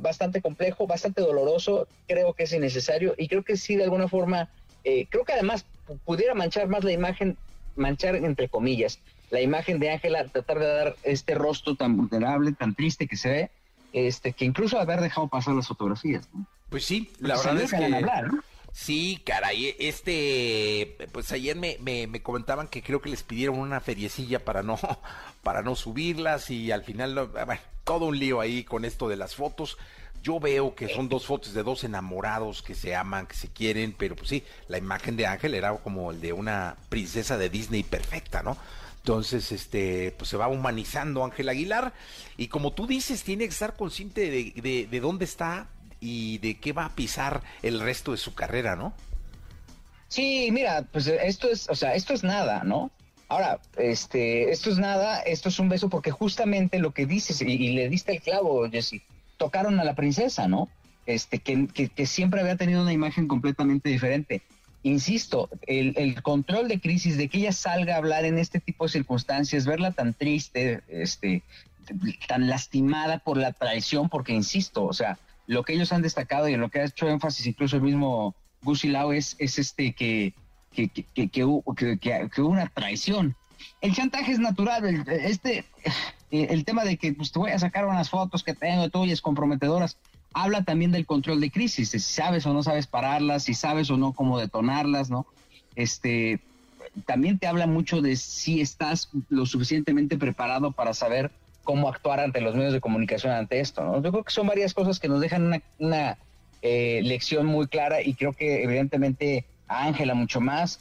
[0.00, 4.48] bastante complejo, bastante doloroso, creo que es innecesario y creo que sí de alguna forma,
[4.84, 5.66] eh, creo que además
[6.04, 7.36] pudiera manchar más la imagen,
[7.76, 9.00] manchar entre comillas,
[9.30, 13.28] la imagen de Ángela, tratar de dar este rostro tan vulnerable, tan triste que se
[13.28, 13.50] ve,
[13.92, 16.46] este, que incluso haber dejado pasar las fotografías, ¿no?
[16.70, 17.84] Pues sí, la verdad es que...
[17.84, 18.42] Hablar, ¿no?
[18.72, 23.80] Sí, caray, este, pues ayer me, me, me, comentaban que creo que les pidieron una
[23.80, 24.78] feriecilla para no,
[25.42, 29.34] para no subirlas y al final, bueno, todo un lío ahí con esto de las
[29.34, 29.78] fotos.
[30.22, 33.94] Yo veo que son dos fotos de dos enamorados que se aman, que se quieren,
[33.96, 37.84] pero pues sí, la imagen de Ángel era como el de una princesa de Disney
[37.84, 38.56] perfecta, ¿no?
[38.96, 41.94] Entonces, este, pues se va humanizando Ángel Aguilar
[42.36, 45.68] y como tú dices, tiene que estar consciente de, de dónde está,
[46.00, 48.94] y de qué va a pisar el resto de su carrera, ¿no?
[50.08, 52.90] Sí, mira, pues esto es, o sea, esto es nada, ¿no?
[53.28, 57.72] Ahora, este, esto es nada, esto es un beso porque justamente lo que dices, y,
[57.72, 59.02] le diste el clavo, Jesse,
[59.36, 60.68] tocaron a la princesa, ¿no?
[61.04, 64.42] Este, que, que, siempre había tenido una imagen completamente diferente.
[64.82, 68.84] Insisto, el, el, control de crisis, de que ella salga a hablar en este tipo
[68.84, 71.42] de circunstancias, verla tan triste, este,
[72.28, 76.56] tan lastimada por la traición, porque insisto, o sea, lo que ellos han destacado y
[76.56, 80.34] lo que ha hecho énfasis incluso el mismo Gusilao es, es este que,
[80.72, 81.64] que, que, que, hubo
[82.48, 83.34] una traición.
[83.80, 85.64] El chantaje es natural, el, este,
[86.30, 89.96] el tema de que pues, te voy a sacar unas fotos que tengo tuyas comprometedoras,
[90.34, 93.96] habla también del control de crisis, si sabes o no sabes pararlas, si sabes o
[93.96, 95.26] no cómo detonarlas, ¿no?
[95.76, 96.40] Este,
[97.06, 101.30] también te habla mucho de si estás lo suficientemente preparado para saber
[101.68, 103.84] cómo actuar ante los medios de comunicación ante esto.
[103.84, 104.02] ¿no?
[104.02, 106.16] Yo creo que son varias cosas que nos dejan una,
[106.62, 110.80] eh, lección muy clara y creo que evidentemente a Ángela mucho más.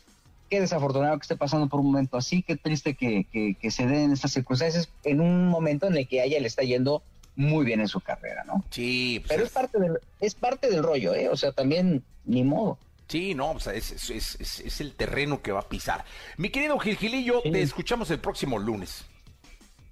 [0.49, 3.25] Qué desafortunado que esté pasando por un momento así, qué triste que,
[3.59, 6.63] que, se den estas circunstancias en un momento en el que a ella le está
[6.63, 7.03] yendo
[7.35, 8.63] muy bien en su carrera, ¿no?
[8.69, 9.19] Sí.
[9.19, 11.27] Pues Pero es, parte del, es parte del rollo, ¿eh?
[11.27, 12.77] O sea, también ni modo.
[13.09, 16.05] Sí, no, o sea, es, es, el terreno que va a pisar.
[16.37, 19.03] Mi querido Gil Gilillo, te escuchamos el próximo lunes.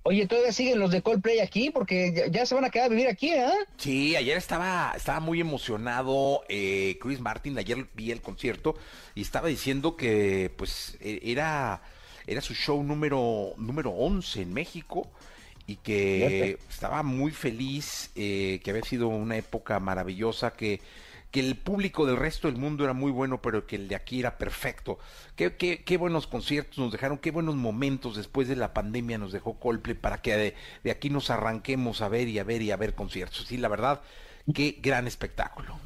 [0.08, 3.08] Oye, todavía siguen los de Coldplay aquí porque ya, se van a quedar a vivir
[3.08, 3.50] aquí, ¿eh?
[3.78, 8.76] Sí, ayer estaba, estaba muy emocionado eh, Chris Martin, ayer vi el concierto
[9.16, 11.82] y estaba diciendo que pues e, era,
[12.28, 15.10] era su show número, número 11 en México
[15.66, 20.82] y que estaba muy feliz, eh, que había sido una época maravillosa, que
[21.36, 24.22] que el público del resto del mundo era muy bueno, pero que el de aquí
[24.22, 25.00] era perfecto.
[25.36, 29.34] Qué, qué, qué buenos conciertos nos dejaron, qué buenos momentos después de la pandemia nos
[29.34, 32.78] dejó Coldplay para que de, aquí nos arranquemos a ver y a ver y a
[32.78, 33.48] ver conciertos.
[33.48, 34.00] Sí, la verdad,
[34.54, 35.78] qué gran espectáculo.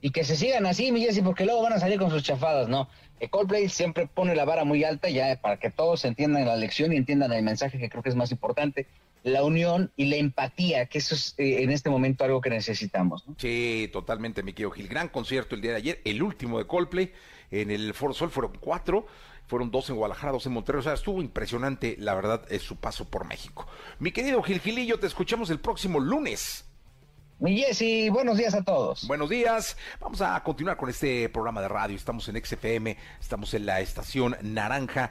[0.00, 2.66] Y que se sigan así, mi Jessy, porque luego van a salir con sus chafadas,
[2.66, 2.88] ¿no?
[3.20, 6.90] El Coldplay siempre pone la vara muy alta ya para que todos entiendan la lección
[6.94, 8.86] y entiendan el mensaje que creo que es más importante
[9.24, 13.26] la unión y la empatía, que eso es eh, en este momento algo que necesitamos.
[13.26, 13.34] ¿no?
[13.38, 14.86] Sí, totalmente, mi querido Gil.
[14.86, 17.12] Gran concierto el día de ayer, el último de Coldplay
[17.50, 19.06] en el Foro Sol, fueron cuatro.
[19.46, 20.80] Fueron dos en Guadalajara, dos en Monterrey.
[20.80, 23.66] O sea, estuvo impresionante, la verdad, es su paso por México.
[23.98, 26.64] Mi querido Gil Gilillo, te escuchamos el próximo lunes.
[27.40, 29.06] Mi Jessy, buenos días a todos.
[29.06, 29.76] Buenos días.
[30.00, 31.96] Vamos a continuar con este programa de radio.
[31.96, 35.10] Estamos en XFM, estamos en la estación Naranja.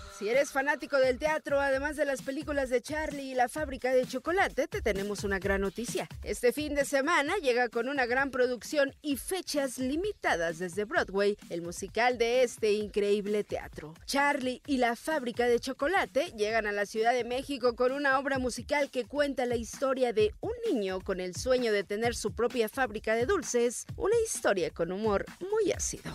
[0.21, 4.05] Si eres fanático del teatro, además de las películas de Charlie y la fábrica de
[4.05, 6.07] chocolate, te tenemos una gran noticia.
[6.23, 11.63] Este fin de semana llega con una gran producción y fechas limitadas desde Broadway, el
[11.63, 13.95] musical de este increíble teatro.
[14.05, 18.37] Charlie y la fábrica de chocolate llegan a la Ciudad de México con una obra
[18.37, 22.69] musical que cuenta la historia de un niño con el sueño de tener su propia
[22.69, 26.13] fábrica de dulces, una historia con humor muy ácido.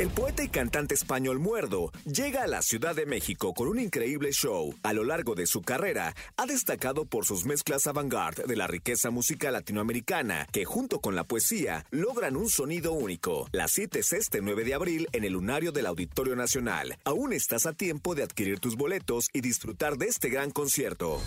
[0.00, 4.32] El poeta y cantante español Muerdo llega a la Ciudad de México con un increíble
[4.32, 4.74] show.
[4.82, 9.10] A lo largo de su carrera, ha destacado por sus mezclas avant-garde de la riqueza
[9.10, 13.46] musical latinoamericana, que junto con la poesía logran un sonido único.
[13.52, 16.96] La cita es este 9 de abril en el Lunario del Auditorio Nacional.
[17.04, 21.20] Aún estás a tiempo de adquirir tus boletos y disfrutar de este gran concierto.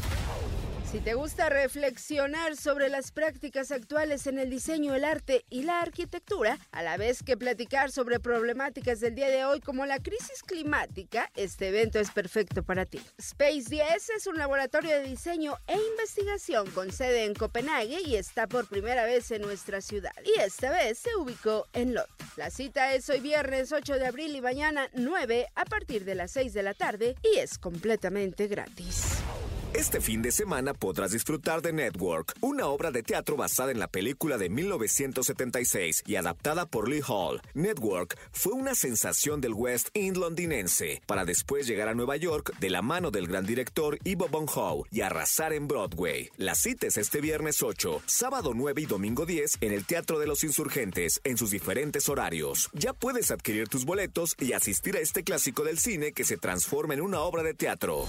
[0.94, 5.82] Si te gusta reflexionar sobre las prácticas actuales en el diseño, el arte y la
[5.82, 10.44] arquitectura, a la vez que platicar sobre problemáticas del día de hoy como la crisis
[10.46, 13.02] climática, este evento es perfecto para ti.
[13.18, 18.46] Space 10 es un laboratorio de diseño e investigación con sede en Copenhague y está
[18.46, 20.14] por primera vez en nuestra ciudad.
[20.24, 22.08] Y esta vez se ubicó en Lot.
[22.38, 26.30] La cita es hoy viernes 8 de abril y mañana 9 a partir de las
[26.30, 29.24] 6 de la tarde y es completamente gratis.
[29.74, 33.88] Este fin de semana podrás disfrutar de Network, una obra de teatro basada en la
[33.88, 37.42] película de 1976 y adaptada por Lee Hall.
[37.56, 42.70] Network fue una sensación del West End londinense, para después llegar a Nueva York de
[42.70, 46.30] la mano del gran director Ivo Von Howe y arrasar en Broadway.
[46.38, 50.28] La cita es este viernes 8, sábado 9 y domingo 10 en el Teatro de
[50.28, 52.70] los Insurgentes, en sus diferentes horarios.
[52.74, 56.94] Ya puedes adquirir tus boletos y asistir a este clásico del cine que se transforma
[56.94, 58.08] en una obra de teatro.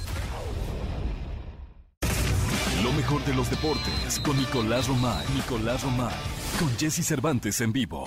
[2.85, 5.25] Lo mejor de los deportes con Nicolás Romay.
[5.35, 6.13] Nicolás Romay.
[6.61, 8.05] Con Jesse Cervantes en vivo.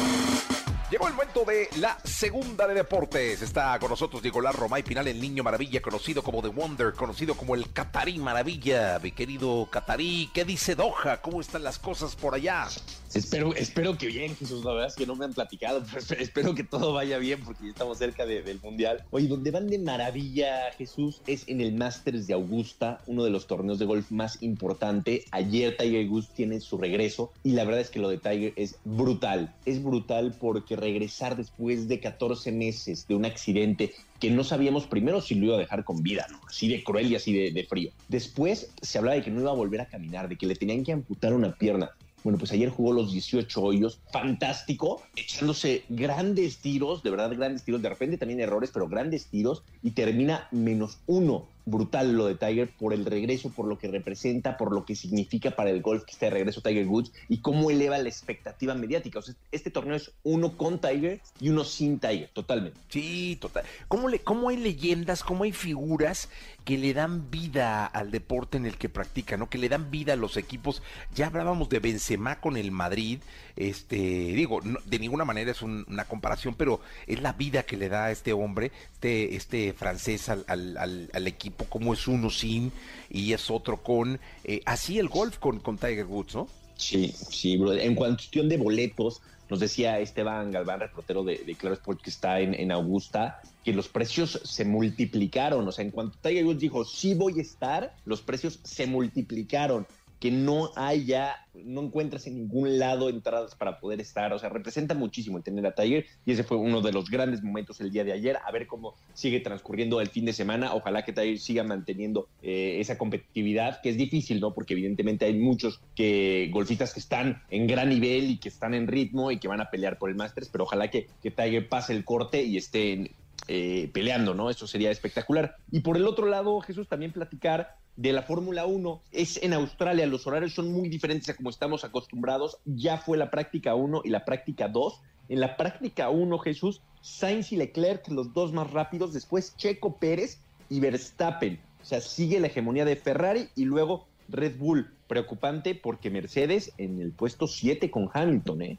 [0.97, 3.43] Llegó el momento de la segunda de deportes.
[3.43, 7.53] Está con nosotros Nicolás Romay Pinal, el niño maravilla, conocido como The Wonder, conocido como
[7.53, 8.97] el Catarí Maravilla.
[8.97, 11.21] Mi querido Catarí, ¿qué dice Doha?
[11.21, 12.67] ¿Cómo están las cosas por allá?
[13.13, 14.65] Espero, espero que bien, Jesús.
[14.65, 17.65] La verdad es que no me han platicado, pero espero que todo vaya bien porque
[17.65, 19.03] ya estamos cerca del Mundial.
[19.11, 23.47] Oye, donde van de maravilla, Jesús, es en el Masters de Augusta, uno de los
[23.47, 25.25] torneos de golf más importante.
[25.31, 28.77] Ayer Tiger Woods tiene su regreso y la verdad es que lo de Tiger es
[28.83, 29.55] brutal.
[29.65, 35.21] Es brutal porque regresar después de 14 meses de un accidente que no sabíamos primero
[35.21, 36.25] si lo iba a dejar con vida.
[36.47, 37.91] Así de cruel y así de, de frío.
[38.07, 40.83] Después se hablaba de que no iba a volver a caminar, de que le tenían
[40.83, 41.91] que amputar una pierna.
[42.23, 47.81] Bueno, pues ayer jugó los 18 hoyos, fantástico, echándose grandes tiros, de verdad grandes tiros,
[47.81, 51.47] de repente también errores, pero grandes tiros, y termina menos uno.
[51.67, 55.51] Brutal lo de Tiger por el regreso, por lo que representa, por lo que significa
[55.51, 59.19] para el golf que esté de regreso Tiger Woods y cómo eleva la expectativa mediática.
[59.19, 62.79] O sea, este torneo es uno con Tiger y uno sin Tiger, totalmente.
[62.87, 63.65] Sí, total.
[63.89, 66.29] ¿Cómo, le, ¿Cómo hay leyendas, cómo hay figuras
[66.67, 69.49] que le dan vida al deporte en el que practican, ¿no?
[69.49, 70.83] Que le dan vida a los equipos.
[71.15, 73.19] Ya hablábamos de Benzema con el Madrid,
[73.55, 77.77] este, digo, no, de ninguna manera es un, una comparación, pero es la vida que
[77.77, 82.05] le da a este hombre, este, este francés al, al, al, al equipo, como es
[82.05, 82.73] uno sin
[83.09, 84.19] y es otro con.
[84.43, 86.49] Eh, así el golf con, Tiger Woods, ¿no?
[86.75, 87.71] Sí, sí, bro.
[87.71, 92.41] En cuestión de boletos, nos decía Esteban Galván, reportero de, de Claro Sport que está
[92.41, 95.67] en, Augusta, que los precios se multiplicaron.
[95.67, 99.85] O sea, en cuanto Tiger Woods dijo, sí voy a estar, los precios se multiplicaron.
[100.21, 104.31] Que no hay ya, no encuentras en ningún lado entradas para poder estar.
[104.31, 107.43] O sea, representa muchísimo el tener a Tiger y ese fue uno de los grandes
[107.43, 108.37] momentos el día de ayer.
[108.37, 110.73] A ver cómo sigue transcurriendo el fin de semana.
[110.73, 114.53] Ojalá que Tiger siga manteniendo eh, esa competitividad, que es difícil, ¿no?
[114.53, 118.87] Porque evidentemente hay muchos que golfistas que están en gran nivel y que están en
[118.87, 121.91] ritmo y que van a pelear por el Masters, pero ojalá que, que Tiger pase
[121.91, 123.11] el corte y esté
[123.47, 124.49] eh, peleando, ¿no?
[124.49, 125.55] Eso sería espectacular.
[125.71, 130.05] Y por el otro lado, Jesús, también platicar de la Fórmula 1 es en Australia,
[130.05, 132.59] los horarios son muy diferentes a como estamos acostumbrados.
[132.65, 135.01] Ya fue la práctica 1 y la práctica 2.
[135.29, 140.39] En la práctica 1, Jesús, Sainz y Leclerc, los dos más rápidos, después Checo Pérez
[140.69, 141.59] y Verstappen.
[141.81, 144.93] O sea, sigue la hegemonía de Ferrari y luego Red Bull.
[145.07, 148.77] Preocupante porque Mercedes en el puesto 7 con Hamilton, ¿eh?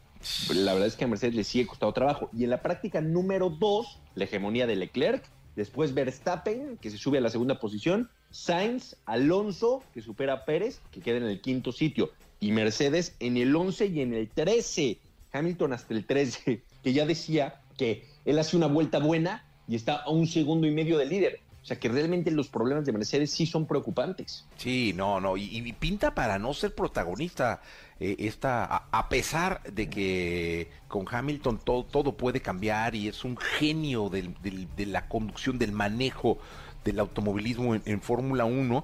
[0.54, 2.28] La verdad es que a Mercedes le sigue costado trabajo.
[2.36, 5.24] Y en la práctica número 2, la hegemonía de Leclerc,
[5.56, 10.80] después Verstappen, que se sube a la segunda posición, Sainz, Alonso, que supera a Pérez,
[10.90, 14.98] que queda en el quinto sitio, y Mercedes en el 11 y en el 13.
[15.32, 19.96] Hamilton hasta el 13, que ya decía que él hace una vuelta buena y está
[19.96, 21.40] a un segundo y medio del líder.
[21.68, 24.46] O sea que realmente los problemas de Mercedes sí son preocupantes.
[24.56, 27.60] Sí, no, no, y, y pinta para no ser protagonista.
[28.00, 33.22] Eh, esta, a, a, pesar de que con Hamilton todo, todo puede cambiar y es
[33.22, 36.38] un genio del, del, de la conducción, del manejo
[36.84, 38.82] del automovilismo en, en Fórmula 1,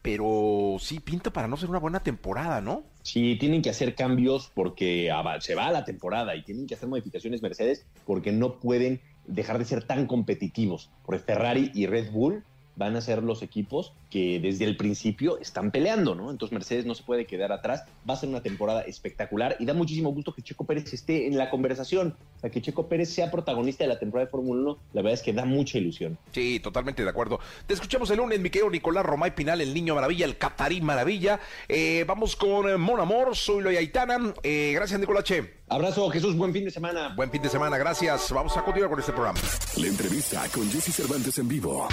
[0.00, 2.82] pero sí pinta para no ser una buena temporada, ¿no?
[3.02, 7.42] Sí, tienen que hacer cambios porque se va la temporada y tienen que hacer modificaciones
[7.42, 10.90] Mercedes porque no pueden dejar de ser tan competitivos.
[11.04, 12.44] Porque Ferrari y Red Bull
[12.76, 16.30] van a ser los equipos que desde el principio están peleando, ¿no?
[16.30, 19.74] Entonces Mercedes no se puede quedar atrás, va a ser una temporada espectacular y da
[19.74, 23.30] muchísimo gusto que Checo Pérez esté en la conversación, o sea, que Checo Pérez sea
[23.30, 26.18] protagonista de la temporada de Fórmula 1, la verdad es que da mucha ilusión.
[26.32, 27.40] Sí, totalmente de acuerdo.
[27.66, 31.40] Te escuchamos el lunes, mi querido Nicolás Romay Pinal, el niño maravilla, el catarí maravilla.
[31.68, 34.34] Eh, vamos con Mon Amor, soy Loy Aitana.
[34.42, 35.62] Eh, gracias, Nicolache.
[35.68, 37.14] Abrazo, Jesús, buen fin de semana.
[37.16, 38.30] Buen fin de semana, gracias.
[38.30, 39.40] Vamos a continuar con este programa.
[39.76, 41.88] La entrevista con Jesse Cervantes en vivo.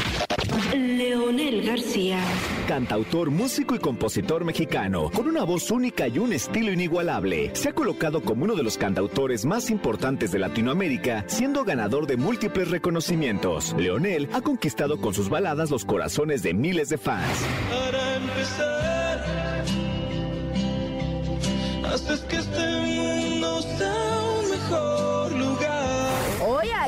[0.73, 2.19] Leonel García.
[2.67, 7.73] Cantautor, músico y compositor mexicano, con una voz única y un estilo inigualable, se ha
[7.73, 13.73] colocado como uno de los cantautores más importantes de Latinoamérica, siendo ganador de múltiples reconocimientos.
[13.77, 17.27] Leonel ha conquistado con sus baladas los corazones de miles de fans.
[17.69, 19.25] Para empezar,
[21.85, 23.18] haces que este mundo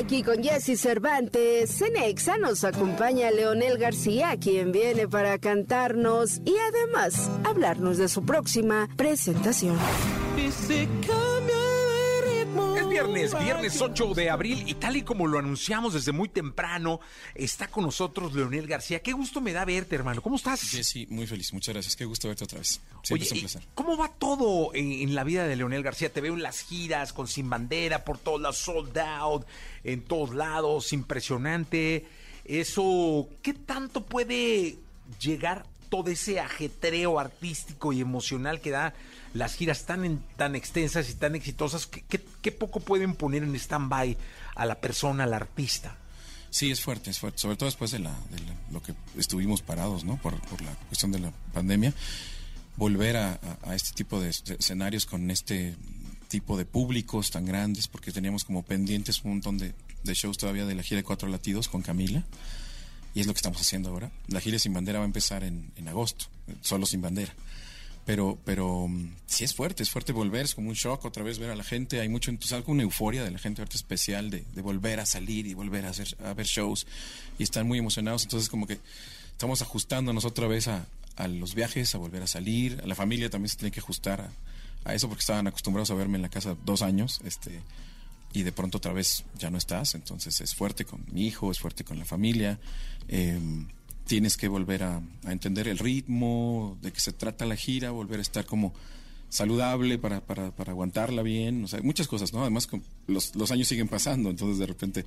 [0.02, 7.30] aquí con Jesse Cervantes, Cenexa nos acompaña Leonel García, quien viene para cantarnos y además
[7.44, 9.76] hablarnos de su próxima presentación.
[13.06, 17.00] Viernes, viernes 8 de abril y tal y como lo anunciamos desde muy temprano,
[17.34, 19.00] está con nosotros Leonel García.
[19.00, 20.22] Qué gusto me da verte, hermano.
[20.22, 20.60] ¿Cómo estás?
[20.62, 21.96] Jessy, muy feliz, muchas gracias.
[21.96, 22.80] Qué gusto verte otra vez.
[23.02, 23.62] Siempre Oye, es un ¿y placer.
[23.74, 26.12] ¿cómo va todo en, en la vida de Leonel García?
[26.12, 29.46] Te veo en las giras, con Sin Bandera, por todos lados, sold out,
[29.84, 32.06] en todos lados, impresionante.
[32.44, 34.78] Eso, ¿qué tanto puede
[35.20, 38.94] llegar todo ese ajetreo artístico y emocional que da
[39.34, 41.86] las giras tan, en- tan extensas y tan exitosas?
[41.86, 44.16] ¿Qué, qué- qué poco pueden poner en stand-by
[44.54, 45.96] a la persona, al artista?
[46.50, 47.38] Sí, es fuerte, es fuerte.
[47.38, 48.38] Sobre todo después de, la, de
[48.72, 50.18] lo que estuvimos parados, ¿no?
[50.18, 51.94] Por, la cuestión de la pandemia.
[52.76, 53.40] Volver a,
[53.74, 55.76] este tipo de es- de escenarios con este
[56.28, 59.74] tipo de públicos tan grandes, porque teníamos como pendientes un montón de,
[60.14, 62.22] shows todavía de la gira de Cuatro Latidos con Camila.
[63.14, 64.10] Y es lo que estamos haciendo ahora.
[64.28, 66.26] La gira sin bandera va a empezar en agosto,
[66.62, 67.34] solo sin bandera.
[68.04, 71.38] Pero, pero mm, sí es fuerte, es fuerte volver, es como un shock otra vez
[71.38, 72.00] ver a la gente.
[72.00, 75.46] Hay mucho entusiasmo, una euforia de la gente ahorita especial de, de volver a salir
[75.46, 76.86] y volver a hacer a ver shows
[77.38, 78.24] y están muy emocionados.
[78.24, 78.78] Entonces, como que
[79.30, 80.86] estamos ajustándonos otra vez a,
[81.16, 82.80] a los viajes, a volver a salir.
[82.82, 84.30] A la familia también se tiene que ajustar a,
[84.84, 87.20] a eso porque estaban acostumbrados a verme en la casa dos años.
[87.24, 87.60] Este,
[88.32, 91.58] y de pronto otra vez ya no estás, entonces es fuerte con mi hijo, es
[91.58, 92.58] fuerte con la familia,
[93.08, 93.38] eh,
[94.12, 98.22] tienes que volver a, entender el ritmo, de qué se trata la gira, volver a
[98.22, 98.74] estar como
[99.30, 102.42] saludable para, para, para aguantarla bien, o sea, muchas cosas, ¿no?
[102.42, 102.68] Además
[103.06, 105.06] los, los años siguen pasando, entonces de repente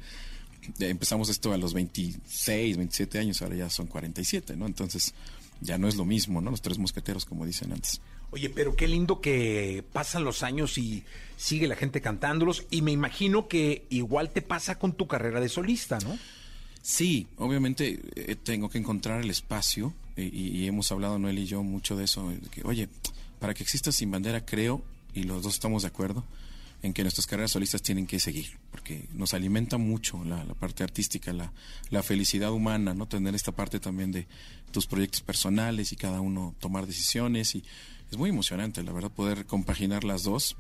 [0.80, 4.66] empezamos esto a los 26, 27 años, ahora ya son 47, ¿no?
[4.66, 5.14] Entonces
[5.62, 6.50] ya no es lo mismo, ¿no?
[6.50, 8.02] Los tres mosqueteros, como dicen antes.
[8.32, 11.04] Oye, pero qué lindo que pasan los años y
[11.38, 12.66] sigue la gente cantándolos.
[12.72, 16.18] Y me imagino que igual te pasa con tu carrera de solista, ¿no?
[16.88, 21.64] Sí, obviamente eh, tengo que encontrar el espacio y, y- hemos hablado Noel y yo
[21.64, 22.32] mucho de eso.
[22.52, 22.90] que, oye,
[23.40, 26.24] para que exista Sin Bandera creo, y los dos estamos de acuerdo,
[26.84, 30.84] en que nuestras carreras solistas tienen que seguir, porque nos alimenta mucho la, la parte
[30.84, 31.52] artística, la,
[31.90, 34.28] la felicidad humana, no tener esta parte también de
[34.70, 37.64] tus proyectos personales y cada uno tomar decisiones y
[38.12, 40.56] es muy emocionante, la verdad, poder compaginar las dos.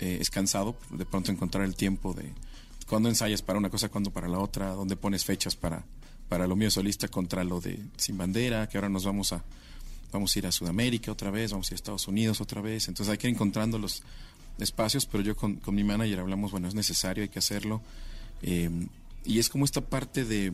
[0.00, 2.32] Eh, es cansado de pronto encontrar el tiempo de
[2.94, 5.82] cuándo ensayas para una cosa, cuándo para la otra, dónde pones fechas para,
[6.28, 9.42] para lo mío solista contra lo de Sin Bandera, que ahora nos vamos a
[10.12, 12.86] vamos a ir a Sudamérica otra vez, vamos a ir a Estados Unidos otra vez,
[12.86, 14.04] entonces hay que ir encontrando los
[14.60, 17.82] espacios, pero yo con, con mi manager hablamos, bueno, es necesario, hay que hacerlo,
[18.42, 18.70] eh,
[19.24, 20.52] y es como esta parte de,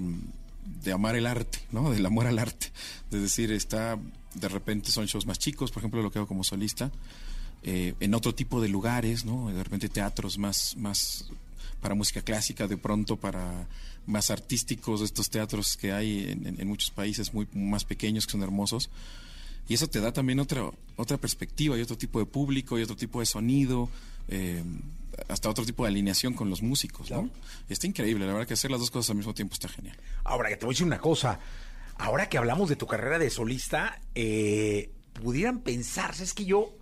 [0.82, 1.90] de amar el arte, ¿no?
[1.90, 2.68] Del amor al arte,
[3.10, 3.98] de decir, está,
[4.32, 6.90] de repente son shows más chicos, por ejemplo, lo que hago como solista,
[7.64, 9.52] eh, en otro tipo de lugares, ¿no?
[9.52, 11.30] De repente teatros más, más
[11.80, 13.66] para música clásica, de pronto para
[14.06, 18.42] más artísticos, estos teatros que hay en, en- muchos países muy más pequeños que son
[18.42, 18.90] hermosos.
[19.68, 22.96] Y eso te da también otra, otra perspectiva y otro tipo de público y otro
[22.96, 23.88] tipo de sonido,
[24.28, 24.62] eh,
[25.28, 27.30] hasta otro tipo de alineación con los músicos, ¿no?
[27.68, 29.96] Está increíble, la verdad que hacer las dos cosas al mismo tiempo está genial.
[30.24, 31.38] Ahora, que te voy a decir una cosa.
[31.98, 36.74] Ahora que hablamos de tu carrera de solista, eh, pudieran pensarse, es que yo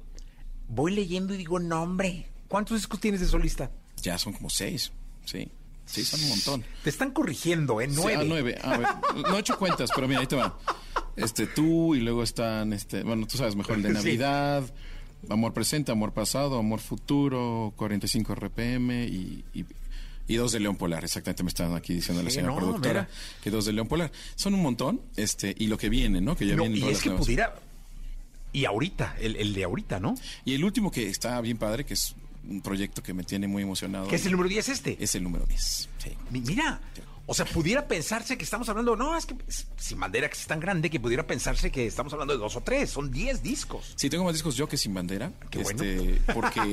[0.68, 3.70] voy leyendo y digo, no, hombre, ¿cuántos discos tienes de solista?
[4.02, 4.92] Ya son como seis,
[5.24, 5.48] sí.
[5.86, 6.64] Sí, son un montón.
[6.84, 7.88] Te están corrigiendo, ¿eh?
[7.88, 8.16] Sí, Nueve.
[8.20, 8.58] ah, nueve.
[8.62, 8.88] A ver,
[9.30, 10.58] no he hecho cuentas, pero mira, ahí te va.
[11.16, 13.94] Este, tú y luego están, este, bueno, tú sabes mejor el de Sí.
[13.94, 14.64] Navidad,
[15.30, 19.64] Amor Presente, Amor Pasado, Amor Futuro, 45 RPM y, y,
[20.26, 21.04] y dos de León Polar.
[21.04, 23.08] Exactamente me estaban aquí diciendo la Sí, señora no, productora mira.
[23.42, 24.12] que dos de León Polar.
[24.36, 26.36] Son un montón, este, y lo que viene, ¿no?
[26.36, 27.24] Que ya No, vienen y es que nuevas.
[27.24, 27.54] pudiera...
[28.52, 30.14] Y ahorita, el, el de ahorita, ¿no?
[30.44, 32.14] Y el último que está bien padre, que es
[32.48, 34.08] un proyecto que me tiene muy emocionado.
[34.08, 34.96] ¿Qué es el número 10 este?
[35.02, 35.88] Es el número 10.
[35.98, 36.10] Sí.
[36.30, 36.80] Mi- Mira,
[37.30, 39.34] o sea, pudiera pensarse que estamos hablando, no, es que
[39.76, 42.62] sin bandera que es tan grande que pudiera pensarse que estamos hablando de dos o
[42.62, 43.92] tres, son diez discos.
[43.96, 45.30] Sí, tengo más discos yo que sin bandera.
[45.50, 45.82] Qué bueno.
[45.82, 46.60] este, porque,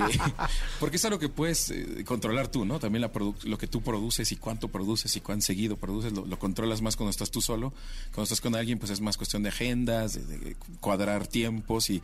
[0.79, 2.79] porque es algo que puedes eh, controlar tú, ¿no?
[2.79, 3.11] También la
[3.43, 6.95] lo que tú produces y cuánto produces y cuán seguido produces, lo, lo controlas más
[6.95, 7.73] cuando estás tú solo.
[8.13, 12.01] Cuando estás con alguien, pues es más cuestión de agendas, de, de cuadrar tiempos y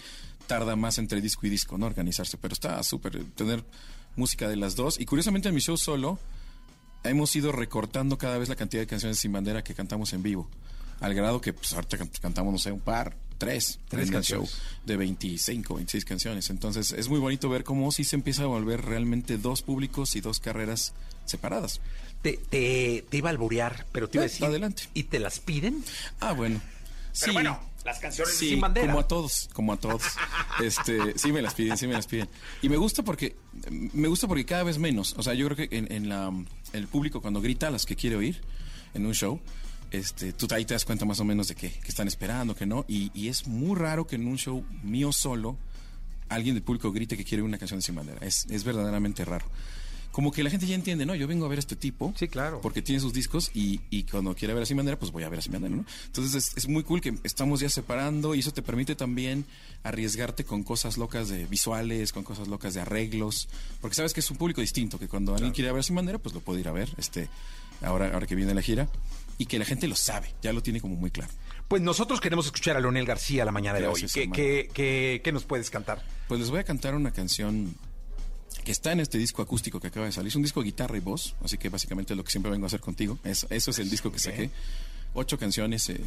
[0.47, 1.85] tarda más entre disco y disco, ¿no?
[1.85, 2.37] Organizarse.
[2.37, 3.63] Pero está súper tener
[4.15, 4.99] música de las dos.
[4.99, 6.19] Y curiosamente en mi show solo
[7.03, 10.49] hemos ido recortando cada vez la cantidad de canciones sin bandera que cantamos en vivo.
[10.99, 14.23] al grado que pues ahorita can- cantamos, no sé, un par, tres, Tres en el
[14.23, 14.61] show canciones.
[14.85, 16.49] de 25, 26 canciones.
[16.51, 20.21] Entonces es muy bonito ver cómo sí se empieza a volver realmente dos públicos y
[20.21, 20.93] dos carreras
[21.25, 21.81] separadas.
[22.21, 24.45] Te, te, te iba a alburear, pero te iba a Eh, decir.
[24.45, 24.83] adelante.
[24.93, 25.83] ¿Y te las piden?
[26.19, 26.61] Ah, bueno.
[26.61, 26.75] Pero
[27.13, 27.31] Sí.
[27.31, 28.87] bueno, las canciones Sí, sin bandera.
[28.87, 30.03] como a todos, como a todos.
[30.63, 32.29] Este, sí me las piden, sí me las piden.
[32.61, 33.35] Y me gusta porque
[33.93, 35.15] me gusta porque cada vez menos.
[35.17, 36.31] O sea, yo creo que en, en la
[36.73, 38.41] el público cuando grita a las que quiere oír
[38.93, 39.39] en un show,
[39.91, 42.65] este, tú ahí te das cuenta más o menos de qué, que están esperando, que
[42.65, 42.85] no.
[42.87, 45.57] Y, y es muy raro que en un show mío solo
[46.29, 48.25] alguien del público grite que quiere una canción de sin bandera.
[48.25, 49.45] Es, es verdaderamente raro.
[50.11, 52.13] Como que la gente ya entiende, no, yo vengo a ver a este tipo.
[52.17, 52.59] Sí, claro.
[52.61, 55.29] Porque tiene sus discos y, y cuando quiere ver a Sin Bandera, pues voy a
[55.29, 55.85] ver a Sin Bandera, ¿no?
[56.07, 59.45] Entonces es, es muy cool que estamos ya separando y eso te permite también
[59.83, 63.47] arriesgarte con cosas locas de visuales, con cosas locas de arreglos,
[63.79, 66.17] porque sabes que es un público distinto, que cuando alguien quiere ver a Sin Bandera,
[66.17, 67.29] pues lo puede ir a ver, este,
[67.81, 68.89] ahora, ahora que viene la gira,
[69.37, 71.31] y que la gente lo sabe, ya lo tiene como muy claro.
[71.67, 74.29] Pues nosotros queremos escuchar a Leonel García la mañana Gracias, de hoy.
[74.29, 76.05] ¿Qué, qué, qué, qué nos puedes cantar?
[76.27, 77.73] Pues les voy a cantar una canción
[78.63, 80.27] que está en este disco acústico que acaba de salir.
[80.29, 82.65] Es un disco de guitarra y voz, así que básicamente es lo que siempre vengo
[82.65, 83.17] a hacer contigo.
[83.23, 84.49] Es- eso es el disco que saqué.
[85.13, 85.89] Ocho canciones.
[85.89, 85.99] eh,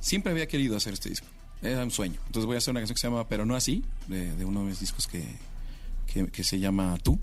[0.00, 1.26] siempre había querido hacer este disco.
[1.62, 2.20] Era un sueño.
[2.26, 4.60] Entonces voy a hacer una canción que se llama Pero no así, de, de uno
[4.60, 5.24] de mis discos que,
[6.06, 7.18] que, que se llama Tú.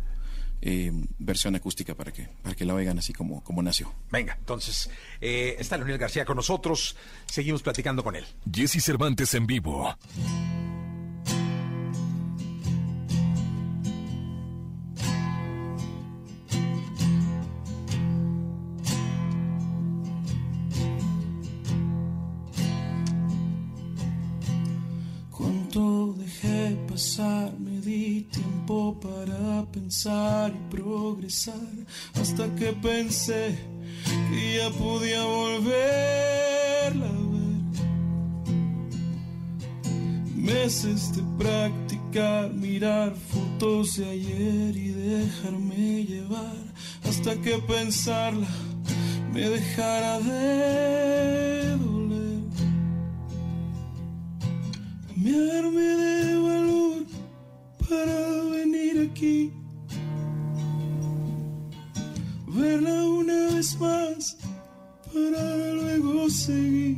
[0.62, 3.94] eh, versión acústica para que, para que la oigan así como, como nació.
[4.12, 4.90] Venga, entonces
[5.22, 6.96] eh, está Leonel García con nosotros.
[7.28, 8.26] Seguimos platicando con él.
[8.52, 9.96] Jesse Cervantes en vivo.
[28.24, 31.70] Tiempo para pensar y progresar,
[32.20, 33.58] hasta que pensé
[34.30, 37.46] que ya podía volverla a ver.
[40.36, 48.48] Meses de practicar, mirar fotos de ayer y dejarme llevar, hasta que pensarla
[49.36, 52.40] me dejara de doler.
[55.18, 56.75] Me armé de valor
[57.90, 59.52] para venir aquí,
[62.48, 64.38] verla una vez más
[65.14, 66.98] para luego seguir,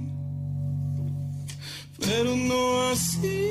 [1.99, 3.41] pero no así,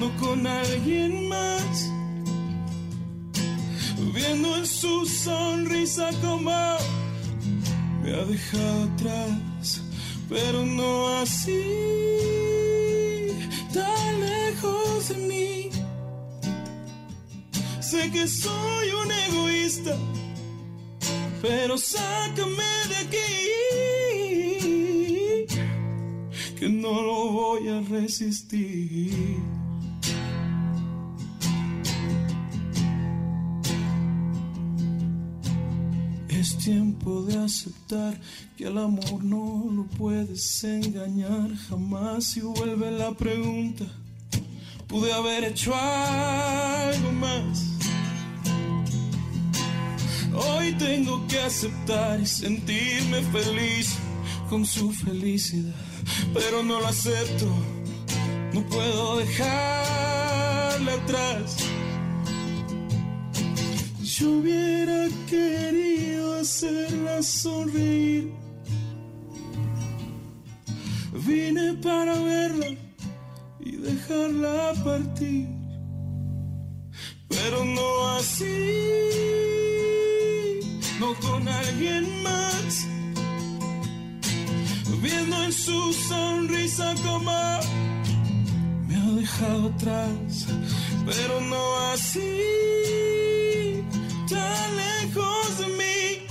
[0.00, 1.90] no con alguien más,
[4.14, 6.50] viendo en su sonrisa como
[8.02, 9.82] me ha dejado atrás,
[10.28, 11.62] pero no así,
[14.58, 15.70] lejos de mí.
[17.80, 19.96] Sé que soy un egoísta,
[21.40, 23.26] pero sácame de aquí,
[26.58, 29.38] que no lo voy a resistir.
[36.28, 38.20] Es tiempo de aceptar
[38.56, 42.36] que al amor no lo puedes engañar jamás.
[42.36, 43.84] Y vuelve la pregunta,
[44.88, 47.66] pude haber hecho algo más.
[50.34, 53.96] Hoy tengo que aceptar y sentirme feliz
[54.48, 55.74] con su felicidad,
[56.32, 57.46] pero no lo acepto,
[58.52, 61.56] no puedo dejarla atrás.
[64.02, 68.32] Yo hubiera querido hacerla sonreír.
[71.12, 72.87] Vine para verla
[74.08, 75.46] dejarla partir.
[77.28, 78.44] Pero no así,
[80.98, 82.86] no con alguien más.
[85.02, 87.32] Viendo en su sonrisa como
[88.86, 90.46] me ha dejado atrás.
[91.06, 93.82] Pero no así
[94.28, 96.26] tan lejos de mí.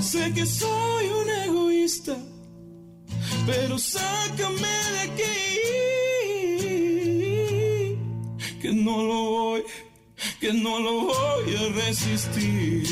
[0.00, 2.16] Sé que soy un egoísta,
[3.48, 5.38] pero sácame de aquí.
[8.60, 9.62] Que no lo voy,
[10.38, 12.84] que no lo voy a resistir.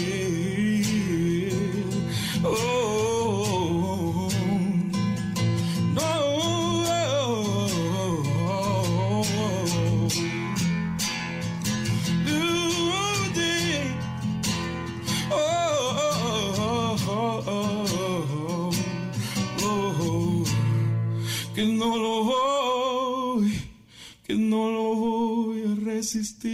[2.43, 3.06] Oh,
[26.17, 26.51] existir.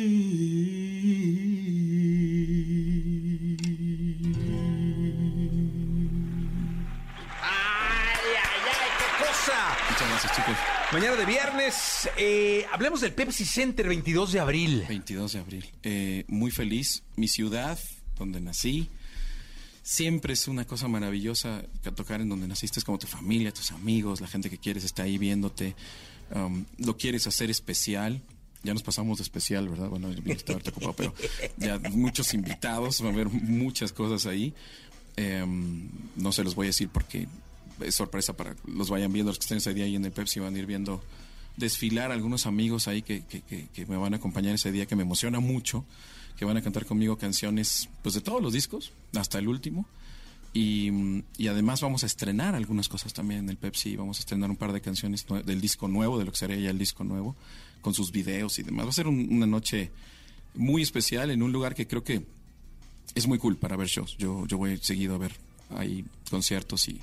[7.41, 8.91] ¡Ay, ay, ay!
[8.99, 9.77] ¡Qué cosa!
[9.91, 10.57] Muchas gracias, chicos.
[10.93, 14.85] Mañana de viernes, eh, hablemos del Pepsi Center 22 de abril.
[14.89, 15.71] 22 de abril.
[15.83, 17.03] Eh, muy feliz.
[17.17, 17.79] Mi ciudad,
[18.19, 18.89] donde nací.
[19.83, 21.63] Siempre es una cosa maravillosa
[21.97, 25.03] tocar en donde naciste, es como tu familia, tus amigos, la gente que quieres está
[25.03, 25.75] ahí viéndote.
[26.33, 28.23] Um, lo quieres hacer especial
[28.65, 29.89] ya nos pasamos de especial, ¿verdad?
[29.89, 31.15] Bueno, está ocupado, pero
[31.57, 34.55] ya muchos invitados, va a haber muchas cosas ahí.
[35.17, 37.27] Em, no se los voy a decir porque
[37.81, 40.41] es sorpresa para los vayan viendo, los que estén ese día ahí en el Pepsi
[40.41, 41.03] van a ir viendo
[41.57, 45.41] desfilar algunos amigos ahí que, que, me van a acompañar ese día, que me emociona
[45.41, 45.85] mucho,
[46.37, 49.87] que van a cantar conmigo canciones pues de todos los discos, hasta el último.
[50.55, 54.51] Y, y, además vamos a estrenar algunas cosas también en el Pepsi, vamos a estrenar
[54.51, 57.35] un par de canciones del disco nuevo, de lo que sería ya el disco nuevo,
[57.81, 58.85] con sus videos y demás.
[58.85, 59.91] Va a ser una noche
[60.55, 62.27] muy especial en un lugar que creo que
[63.15, 64.17] es muy cool para ver shows.
[64.19, 65.33] Yo, yo voy seguido a ver
[65.71, 67.01] ahí conciertos y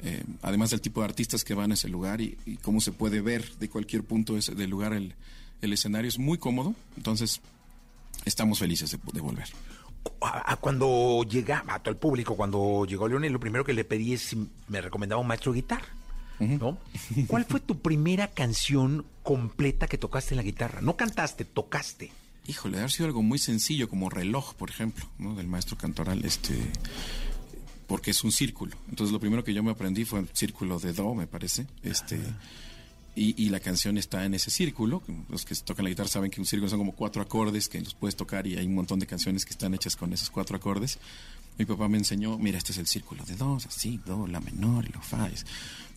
[0.00, 3.20] eh, además del tipo de artistas que van a ese lugar y, cómo se puede
[3.20, 5.14] ver de cualquier punto ese, del lugar el,
[5.62, 6.74] el, escenario es muy cómodo.
[6.96, 7.40] Entonces,
[8.24, 9.48] estamos felices de, volver.
[10.60, 14.22] Cuando llega a todo el público, cuando llegó Leonel, lo primero que le pedí es
[14.22, 15.88] si me recomendaba un maestro de guitarra.
[16.38, 16.78] ¿no?
[17.26, 20.80] ¿Cuál fue tu primera canción completa que tocaste en la guitarra?
[20.80, 22.10] No cantaste, tocaste.
[22.46, 25.34] Híjole, ha sido algo muy sencillo, como reloj, por ejemplo, ¿no?
[25.34, 26.54] Del maestro cantoral, este
[27.86, 28.76] porque es un círculo.
[28.88, 31.66] Entonces lo primero que yo me aprendí fue el círculo de do, me parece.
[31.82, 32.18] Este
[33.16, 35.02] y, y, la canción está en ese círculo.
[35.28, 37.94] Los que tocan la guitarra saben que un círculo son como cuatro acordes que los
[37.94, 40.98] puedes tocar y hay un montón de canciones que están hechas con esos cuatro acordes.
[41.56, 44.84] Mi papá me enseñó, mira, este es el círculo de do, así, do, la menor
[44.86, 45.30] y lo fa.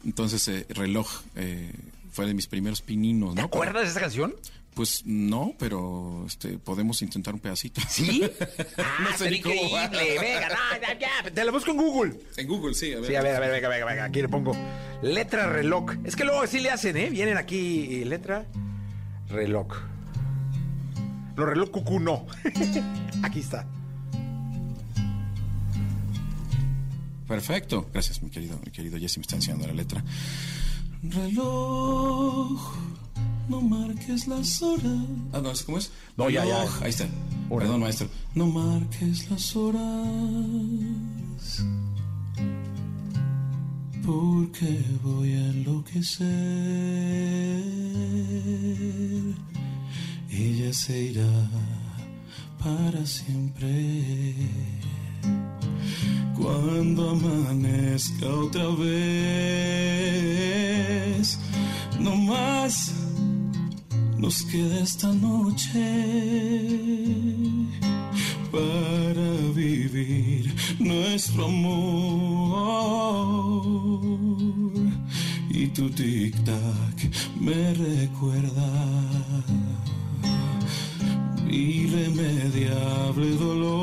[0.05, 1.73] Entonces, eh, reloj eh,
[2.11, 3.29] fue de mis primeros pininos.
[3.29, 3.35] ¿no?
[3.35, 4.35] ¿Te acuerdas de esa canción?
[4.77, 7.81] Pues no, pero este podemos intentar un pedacito.
[7.89, 8.21] ¿Sí?
[8.77, 9.89] Ah, no sé increíble.
[9.89, 10.49] Venga,
[10.79, 11.31] ya, ya.
[11.33, 12.19] Te la busco en Google.
[12.37, 12.93] En Google, sí.
[12.93, 13.07] A ver.
[13.07, 14.03] Sí, a ver, a ver, venga, venga, venga.
[14.03, 14.55] Aquí le pongo
[15.01, 15.93] letra reloj.
[16.03, 17.09] Es que luego sí le hacen, ¿eh?
[17.09, 18.45] Vienen aquí letra
[19.29, 19.67] reloj.
[21.35, 22.27] No, reloj cucú no.
[23.23, 23.65] aquí está.
[27.27, 27.89] Perfecto.
[27.91, 29.17] Gracias, mi querido, mi querido Jesse.
[29.17, 30.03] Me está enseñando la letra.
[31.01, 32.77] Reloj
[33.49, 35.05] no marques las horas.
[35.31, 35.91] Ah, no, ¿cómo es?
[36.17, 36.61] No, ya, ya.
[36.81, 37.07] Ahí está.
[37.49, 38.07] Perdón, maestro.
[38.35, 39.81] No marques las horas.
[44.05, 46.27] Porque voy a enloquecer.
[50.29, 51.49] Ella se irá
[52.63, 54.33] para siempre.
[56.35, 58.87] Cuando amanezca otra vez,
[61.99, 63.06] no más
[64.17, 65.79] nos queda esta noche
[68.51, 71.77] para vivir nuestro amor.
[75.49, 77.09] Y tu tic-tac
[77.39, 78.69] me recuerda
[81.49, 83.77] irremediable dolor.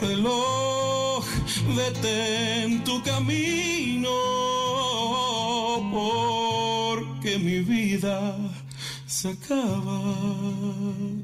[0.00, 1.24] Reloj,
[1.76, 4.35] detén tu camino
[7.38, 8.36] mi vida
[9.06, 10.14] se acaba.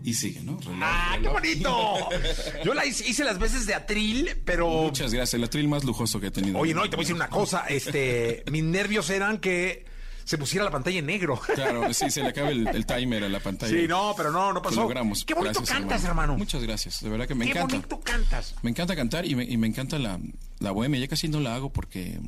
[0.05, 0.59] Y sigue, ¿no?
[0.81, 2.09] ¡Ah, qué bonito!
[2.65, 4.69] Yo la hice, las veces de atril, pero.
[4.69, 6.59] Muchas gracias, el atril más lujoso que he tenido.
[6.59, 7.67] Oye, no, y te voy a decir una cosa.
[7.69, 9.85] Este, mis nervios eran que
[10.25, 11.41] se pusiera la pantalla en negro.
[11.55, 13.73] Claro, sí, se le acaba el, timer a la pantalla.
[13.73, 14.83] Sí, no, pero no, no pasó.
[14.83, 15.25] logramos.
[15.25, 16.37] Qué bonito cantas, hermano.
[16.37, 17.69] Muchas gracias, de verdad que me encanta.
[17.69, 18.55] Qué bonito cantas.
[18.63, 20.21] Me encanta cantar y me, y me encanta la,
[20.61, 21.01] la bohemia.
[21.01, 22.21] Ya casi no la hago porque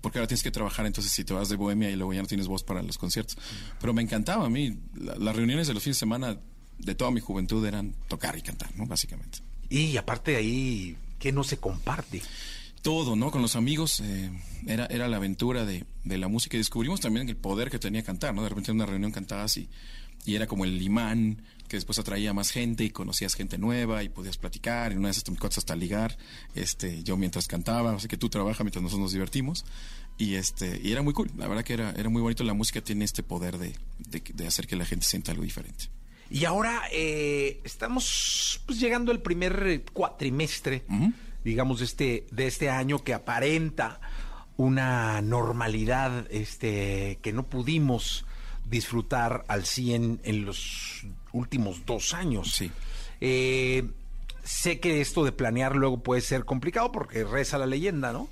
[0.00, 2.28] porque ahora tienes que trabajar, entonces si te vas de bohemia y luego ya no
[2.28, 3.36] tienes voz para los conciertos.
[3.80, 6.38] Pero me encantaba a mí, las reuniones de los fines de semana
[6.78, 8.86] de toda mi juventud eran tocar y cantar, ¿no?
[8.86, 9.38] Básicamente.
[9.68, 12.22] Y aparte de ahí, ¿qué no se comparte?
[12.82, 13.30] Todo, ¿no?
[13.30, 14.30] Con los amigos eh,
[14.66, 18.02] era, era la aventura de, de, la música y descubrimos también el poder que tenía
[18.02, 18.42] cantar, ¿no?
[18.42, 19.68] De repente en una reunión cantabas y,
[20.24, 24.08] y era como el imán que después atraía más gente y conocías gente nueva y
[24.08, 26.18] podías platicar y una de esas cosas hasta ligar
[26.54, 29.64] este yo mientras cantaba así que tú trabajas mientras nosotros nos divertimos.
[30.18, 32.80] Y este y era muy cool la verdad que era era muy bonito la música
[32.82, 35.86] tiene este poder de, de, hacer que la gente sienta algo diferente.
[36.28, 40.82] Y ahora eh, estamos pues, llegando al primer cuatrimestre
[41.44, 44.00] digamos de este de este año que aparenta
[44.56, 48.26] una normalidad este que no pudimos
[48.70, 52.52] disfrutar al 100 en los últimos dos años.
[52.54, 52.70] Sí.
[53.20, 53.90] Eh,
[54.44, 58.28] sé que esto de planear luego puede ser complicado porque reza la leyenda, ¿no?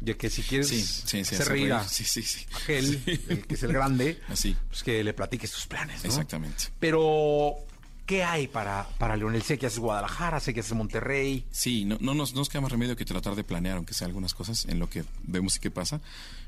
[0.00, 2.46] De que si quieres sí, sí, se reír sí, sí, sí.
[2.62, 4.56] aquel, el que es el grande, Así.
[4.68, 6.08] pues que le platiques tus planes, ¿no?
[6.08, 6.64] Exactamente.
[6.78, 7.54] Pero,
[8.06, 9.42] ¿Qué hay para, para Leonel?
[9.42, 11.44] Sé que haces Guadalajara, sé que haces Monterrey.
[11.52, 14.08] Sí, no, no, nos, no nos queda más remedio que tratar de planear, aunque sea
[14.08, 16.00] algunas cosas, en lo que vemos y qué pasa.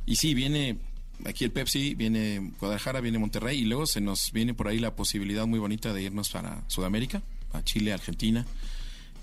[0.04, 0.78] Y sí, viene
[1.24, 4.94] aquí el Pepsi, viene Guadalajara, viene Monterrey, y luego se nos viene por ahí la
[4.94, 8.46] posibilidad muy bonita de irnos para Sudamérica, a Chile, Argentina,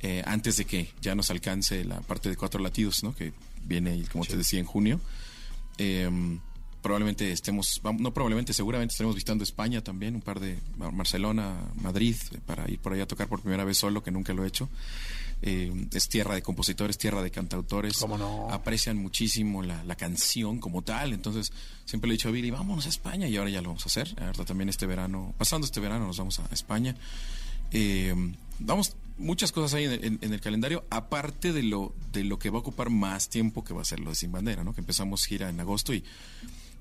[0.01, 3.15] eh, antes de que ya nos alcance la parte de cuatro latidos, ¿no?
[3.15, 3.33] Que
[3.63, 4.99] viene, como te decía, en junio.
[5.77, 6.09] Eh,
[6.81, 12.37] probablemente estemos, no probablemente, seguramente estaremos visitando España también, un par de Barcelona, Madrid, eh,
[12.45, 14.69] para ir por ahí a tocar por primera vez solo, que nunca lo he hecho.
[15.41, 17.97] Eh, es tierra de compositores, tierra de cantautores.
[17.97, 18.49] ¿Cómo no?
[18.51, 21.13] Aprecian muchísimo la, la canción como tal.
[21.13, 21.51] Entonces,
[21.85, 23.87] siempre le he dicho a Billy, vámonos a España y ahora ya lo vamos a
[23.87, 24.13] hacer.
[24.45, 26.95] También este verano, pasando este verano, nos vamos a España.
[27.71, 28.13] Eh,
[28.59, 32.49] vamos, muchas cosas ahí en, en- en el calendario, aparte de lo, de lo que
[32.49, 34.73] va a ocupar más tiempo, que va a ser lo de Sin Bandera, ¿no?
[34.73, 36.03] Que empezamos gira en agosto y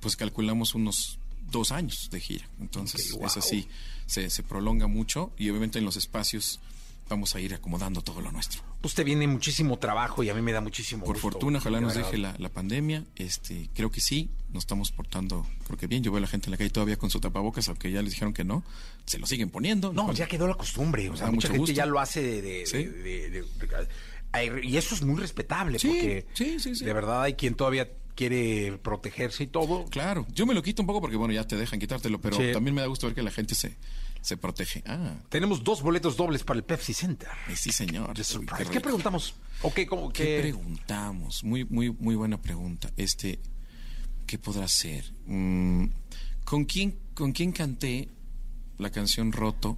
[0.00, 1.18] pues calculamos unos
[1.50, 2.48] dos años de gira.
[2.61, 3.68] Entonces, es así,
[4.06, 6.61] se, se prolonga mucho y obviamente en los espacios
[7.09, 8.62] vamos a ir acomodando todo lo nuestro.
[8.82, 11.94] Usted viene muchísimo trabajo y a mí me da muchísimo Por gusto, fortuna, ojalá nos
[11.94, 13.04] deje la, la pandemia.
[13.16, 16.02] Este, creo que sí, nos estamos portando, creo que bien.
[16.02, 18.12] Yo veo a la gente en la calle todavía con su tapabocas, aunque ya les
[18.12, 18.62] dijeron que no.
[19.06, 19.92] Se lo siguen poniendo.
[19.92, 21.09] No, ya quedó la costumbre.
[21.11, 21.74] O sea, mucha gente gusto.
[21.74, 22.42] ya lo hace de.
[22.42, 22.84] de- Sí.
[22.84, 23.44] de-
[24.62, 26.84] y eso es muy respetable, Sí, porque sí, sí, sí.
[26.84, 29.86] de verdad hay quien todavía quiere protegerse y todo.
[29.86, 32.74] Claro, yo me lo quito un poco porque, bueno, ya te dejan quitártelo, pero también
[32.74, 33.76] me da gusto ver que la gente se,
[34.21, 34.83] se protege.
[34.87, 37.29] Ah, Tenemos dos boletos dobles para el Pepsi Center.
[37.55, 38.14] sí, señor.
[38.14, 38.71] The Uy, surprise.
[38.71, 39.35] ¿Qué, preguntamos?
[39.62, 41.43] ¿O qué, cómo, ¿Qué qué- preguntamos?
[41.45, 42.91] Muy, muy, muy buena pregunta.
[42.97, 43.39] Este,
[44.27, 45.05] ¿qué podrá ser?
[45.27, 45.87] Mm,
[46.45, 48.09] ¿con quién, con quién canté
[48.79, 49.77] la canción Roto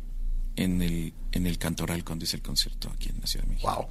[0.57, 3.73] en el, en el Cantoral cuando hice el concierto aquí en la Ciudad de México?
[3.75, 3.87] Wow.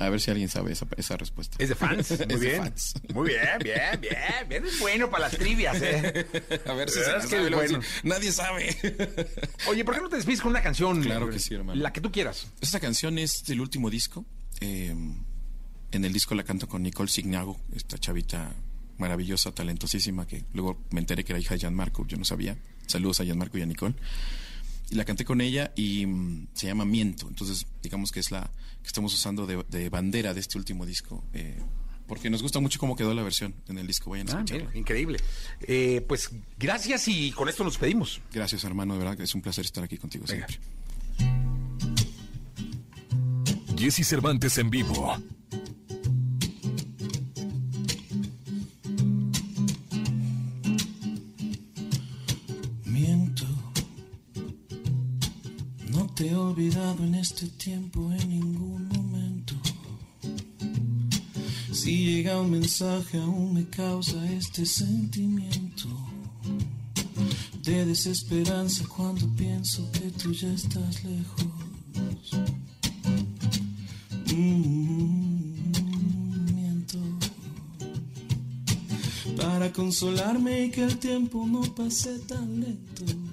[0.00, 1.56] A ver si alguien sabe esa, esa respuesta.
[1.60, 2.10] ¿Es de fans?
[2.28, 2.62] Muy Es de bien.
[2.62, 2.94] fans.
[3.14, 4.48] Muy bien, bien, bien.
[4.48, 6.26] Bien, es bueno para las trivias, ¿eh?
[6.66, 7.80] A ver si Es se la que bueno.
[8.02, 8.76] Nadie sabe.
[9.68, 11.02] Oye, ¿por qué no te despides con una canción?
[11.02, 11.80] Claro que sí, hermano.
[11.80, 12.46] La que tú quieras.
[12.60, 14.24] Esta canción es del último disco.
[14.60, 14.94] eh,
[15.92, 18.52] en el disco la canto con Nicole Signago, esta chavita
[18.98, 22.56] maravillosa, talentosísima, que luego me enteré que era hija de Gianmarco, yo no sabía.
[22.88, 23.94] Saludos a Gianmarco y a Nicole.
[24.90, 27.26] Y la canté con ella y mm, se llama Miento.
[27.28, 28.50] Entonces, digamos que es la
[28.82, 31.24] que estamos usando de, de bandera de este último disco.
[31.32, 31.58] eh,
[32.06, 34.10] porque nos gusta mucho cómo quedó la versión en el disco.
[34.10, 34.66] Vayan a Ah, escucharla.
[34.66, 35.18] mira, increíble.
[35.62, 38.20] Eh, pues gracias y con esto nos pedimos.
[38.30, 38.92] Gracias, hermano.
[38.92, 40.46] De verdad que es un placer estar aquí contigo Venga.
[40.46, 40.68] siempre.
[43.78, 45.16] Jesse Cervantes en vivo.
[56.92, 59.54] En este tiempo en ningún momento.
[61.72, 65.88] Si llega un mensaje aún me causa este sentimiento
[67.62, 71.46] de desesperanza cuando pienso que tú ya estás lejos.
[74.36, 75.72] Mm,
[76.54, 76.98] miento
[79.38, 83.23] para consolarme y que el tiempo no pase tan lento.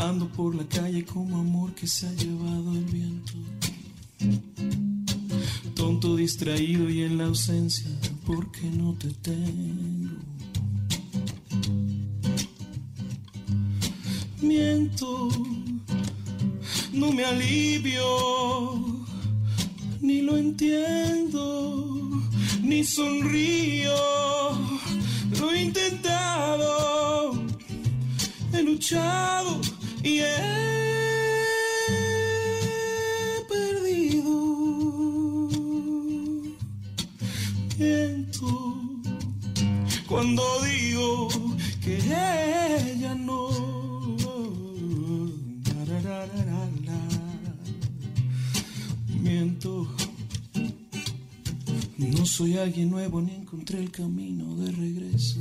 [0.00, 3.32] Ando por la calle como amor que se ha llevado el viento.
[5.74, 7.90] Tonto distraído y en la ausencia
[8.24, 10.18] porque no te tengo.
[14.40, 15.30] Miento,
[16.92, 19.06] no me alivio,
[20.00, 22.22] ni lo entiendo,
[22.62, 23.96] ni sonrío.
[25.40, 27.34] Lo he intentado,
[28.52, 29.60] he luchado
[30.02, 30.34] y he
[33.48, 34.34] perdido.
[37.78, 38.46] Miento
[40.08, 41.28] cuando digo
[41.82, 43.48] que ella no.
[49.20, 49.88] Miento.
[51.98, 55.40] No soy alguien nuevo ni encontré el camino de regreso.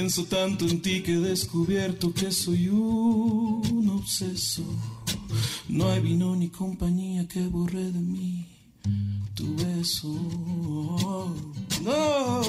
[0.00, 4.64] Pienso tanto en ti que he descubierto que soy un obseso.
[5.68, 8.46] No hay vino ni compañía que borre de mí
[9.34, 10.08] tu beso.
[11.84, 12.40] No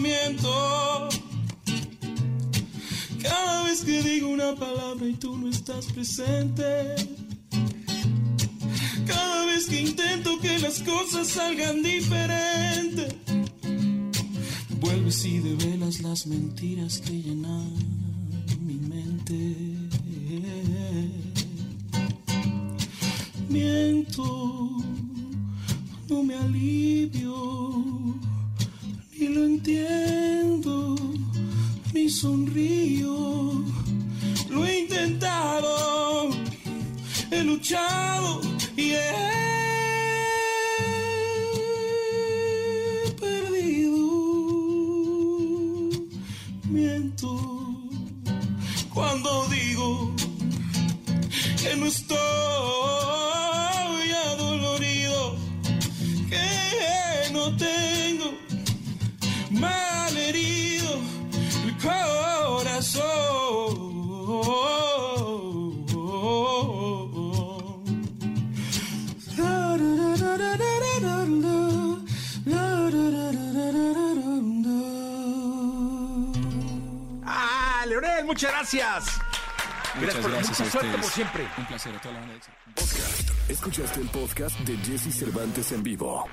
[0.00, 1.08] miento.
[3.22, 6.94] Cada vez que digo una palabra y tú no estás presente.
[9.06, 13.29] Cada vez que intento que las cosas salgan diferentes.
[14.80, 17.74] Vuelves y develas las mentiras que llenan
[18.60, 19.56] mi mente.
[23.48, 24.70] Miento,
[26.08, 27.84] no me alivio,
[29.18, 30.96] ni lo entiendo,
[31.92, 33.64] ni sonrío.
[34.48, 36.30] Lo he intentado,
[37.30, 38.40] he luchado
[38.76, 39.59] y he
[49.00, 50.14] cuando digo
[51.62, 52.99] que no estoy
[78.40, 79.04] Muchas gracias.
[79.96, 81.04] Muchas por- gracias mucha a suerte ustedes.
[81.04, 81.48] por siempre.
[81.58, 82.34] Un placer a toda la banda.
[83.48, 86.24] Escuchaste el podcast de Jesse Cervantes en vivo.